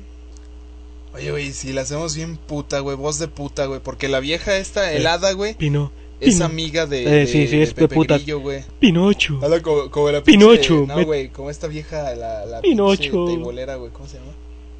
Oye, 1.13 1.31
güey, 1.31 1.51
si 1.53 1.73
la 1.73 1.81
hacemos 1.81 2.15
bien 2.15 2.37
puta, 2.37 2.79
güey, 2.79 2.95
voz 2.95 3.19
de 3.19 3.27
puta, 3.27 3.65
güey. 3.65 3.79
Porque 3.79 4.07
la 4.07 4.19
vieja 4.19 4.57
esta, 4.57 4.91
helada, 4.93 5.31
güey, 5.33 5.55
Pino. 5.55 5.91
es 6.19 6.35
Pino. 6.35 6.45
amiga 6.45 6.85
de. 6.85 7.23
Eh, 7.23 7.27
sí, 7.27 7.47
sí, 7.47 7.61
es 7.61 7.69
de 7.69 7.75
Pepe 7.81 7.95
puta. 7.95 8.15
Grillo, 8.17 8.39
güey. 8.39 8.63
Pinocho. 8.79 9.39
Habla 9.41 9.61
como, 9.61 9.89
como 9.89 10.11
la 10.11 10.23
Pinocho, 10.23 10.85
pinche- 10.85 10.87
No, 10.87 11.05
güey, 11.05 11.29
como 11.29 11.49
esta 11.49 11.67
vieja, 11.67 12.13
la, 12.15 12.45
la 12.45 12.61
Pinocho. 12.61 13.01
pinche 13.01 13.37
güey. 13.37 13.91
¿Cómo 13.91 14.07
se 14.07 14.17
llama? 14.19 14.31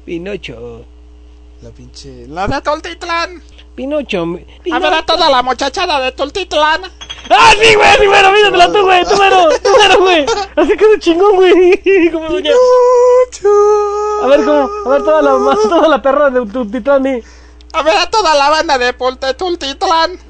Pinocho. 0.04 0.84
La 1.62 1.70
pinche. 1.70 2.26
La 2.28 2.46
de 2.48 2.60
Toltitlán. 2.62 3.42
Pinocho. 3.74 4.26
mi- 4.26 4.44
A 4.72 4.78
ver 4.78 4.94
a 4.94 5.04
toda 5.04 5.28
la 5.30 5.42
muchachada 5.42 6.00
de 6.00 6.12
Toltitlán. 6.12 6.82
¡Ah, 7.30 7.52
sí, 7.52 7.74
güey! 7.74 7.96
¡Sí, 8.00 8.06
bueno! 8.06 8.32
¡Míratela 8.32 8.72
tú, 8.72 8.82
güey! 8.82 9.04
¡Tú, 9.04 9.16
bueno! 9.16 9.48
¡Tú, 9.62 9.70
bueno, 9.76 9.98
güey! 10.00 10.26
Así 10.56 10.76
quedó 10.76 10.96
chingón, 10.98 11.36
güey. 11.36 12.10
Como 12.12 12.28
doña. 12.30 12.50
A 14.22 14.26
ver, 14.26 14.44
¿cómo? 14.44 14.68
A 14.86 14.88
ver, 14.90 15.02
toda 15.04 15.22
la, 15.22 15.30
toda 15.68 15.88
la 15.88 16.02
perra 16.02 16.30
de 16.30 16.46
tu 16.46 16.68
titán. 16.70 17.06
y- 17.06 17.22
A 17.72 17.82
ver 17.82 17.96
a 17.96 18.10
toda 18.10 18.34
la 18.34 18.48
banda 18.50 18.78
de. 18.78 18.94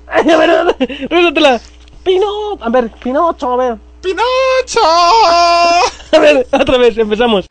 Ay, 0.09 0.31
A 0.31 0.37
ver, 0.37 0.77
míratela. 1.11 1.61
Pino. 2.03 2.27
A 2.61 2.69
ver, 2.71 2.91
Pinocho, 3.03 3.53
a 3.53 3.57
ver. 3.57 3.79
¡Pinocho! 4.03 4.81
A 6.13 6.19
ver, 6.19 6.47
otra 6.53 6.79
vez, 6.79 6.97
empezamos. 6.99 7.47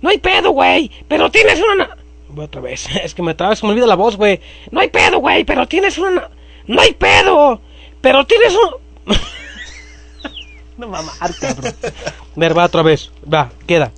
No 0.00 0.08
hay 0.10 0.18
pedo, 0.18 0.50
güey, 0.52 0.90
pero 1.08 1.30
tienes 1.30 1.60
una... 1.60 1.96
Voy 2.32 2.46
Otra 2.46 2.60
vez, 2.62 2.88
es 3.04 3.14
que 3.14 3.22
me 3.22 3.34
trabas, 3.34 3.62
me 3.62 3.70
olvida 3.70 3.86
la 3.86 3.94
voz, 3.94 4.16
güey. 4.16 4.40
No 4.70 4.80
hay 4.80 4.88
pedo, 4.88 5.18
güey, 5.18 5.44
pero 5.44 5.68
tienes 5.68 5.98
una... 5.98 6.30
No 6.66 6.80
hay 6.80 6.92
pedo, 6.92 7.60
pero 8.00 8.26
tienes 8.26 8.54
un... 8.54 9.14
no 10.78 10.88
mamar, 10.88 11.34
cabrón. 11.38 11.74
Ver, 12.36 12.56
va 12.56 12.64
otra 12.64 12.82
vez, 12.82 13.10
va, 13.32 13.50
queda. 13.66 13.92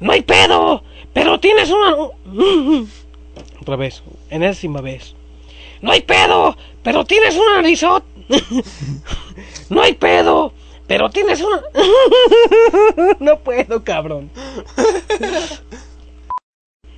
No 0.00 0.12
hay 0.12 0.22
pedo, 0.22 0.82
pero 1.12 1.38
tienes 1.38 1.70
una... 1.70 1.96
Otra 3.60 3.76
vez, 3.76 4.02
enésima 4.30 4.80
vez. 4.80 5.14
No 5.82 5.92
hay 5.92 6.00
pedo, 6.00 6.56
pero 6.82 7.04
tienes 7.04 7.36
una 7.36 7.56
narizot. 7.56 8.02
no 9.68 9.82
hay 9.82 9.92
pedo, 9.92 10.54
pero 10.86 11.10
tienes 11.10 11.42
una... 11.42 11.60
no 13.20 13.38
puedo, 13.40 13.84
cabrón. 13.84 14.30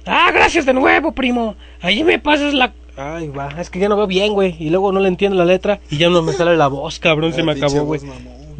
Ah, 0.06 0.30
gracias 0.32 0.66
de 0.66 0.72
nuevo, 0.74 1.12
primo. 1.12 1.56
Allí 1.80 2.04
me 2.04 2.18
pasas 2.18 2.54
la... 2.54 2.72
Ay, 2.96 3.28
va, 3.28 3.48
es 3.58 3.70
que 3.70 3.78
ya 3.78 3.88
no 3.88 3.96
veo 3.96 4.06
bien, 4.06 4.32
güey. 4.34 4.56
Y 4.58 4.68
luego 4.70 4.92
no 4.92 5.00
le 5.00 5.08
entiendo 5.08 5.36
la 5.36 5.44
letra 5.44 5.80
y 5.90 5.96
ya 5.98 6.08
no 6.10 6.22
me 6.22 6.32
sale 6.32 6.56
la 6.56 6.68
voz, 6.68 6.98
cabrón. 6.98 7.32
Se 7.32 7.42
me 7.42 7.52
acabó, 7.52 7.84
güey. 7.84 8.00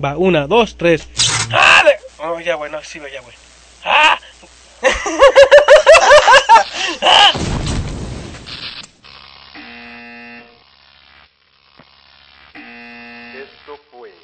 Va, 0.03 0.17
una, 0.17 0.47
dos, 0.47 0.77
tres. 0.77 1.09
¡Ah! 1.53 1.83
de- 1.85 2.03
Oh, 2.25 2.39
ya, 2.39 2.55
güey, 2.55 2.71
no, 2.71 2.81
sí, 2.83 3.01
ya, 3.13 3.21
güey. 3.21 3.35
¡Ah! 3.85 4.17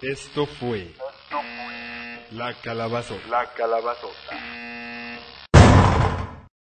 Esto 0.03 0.47
fue 0.47 0.89
La 2.33 2.55
Calabazota. 2.55 3.27
La 3.29 3.47
Calabazota. 3.53 4.15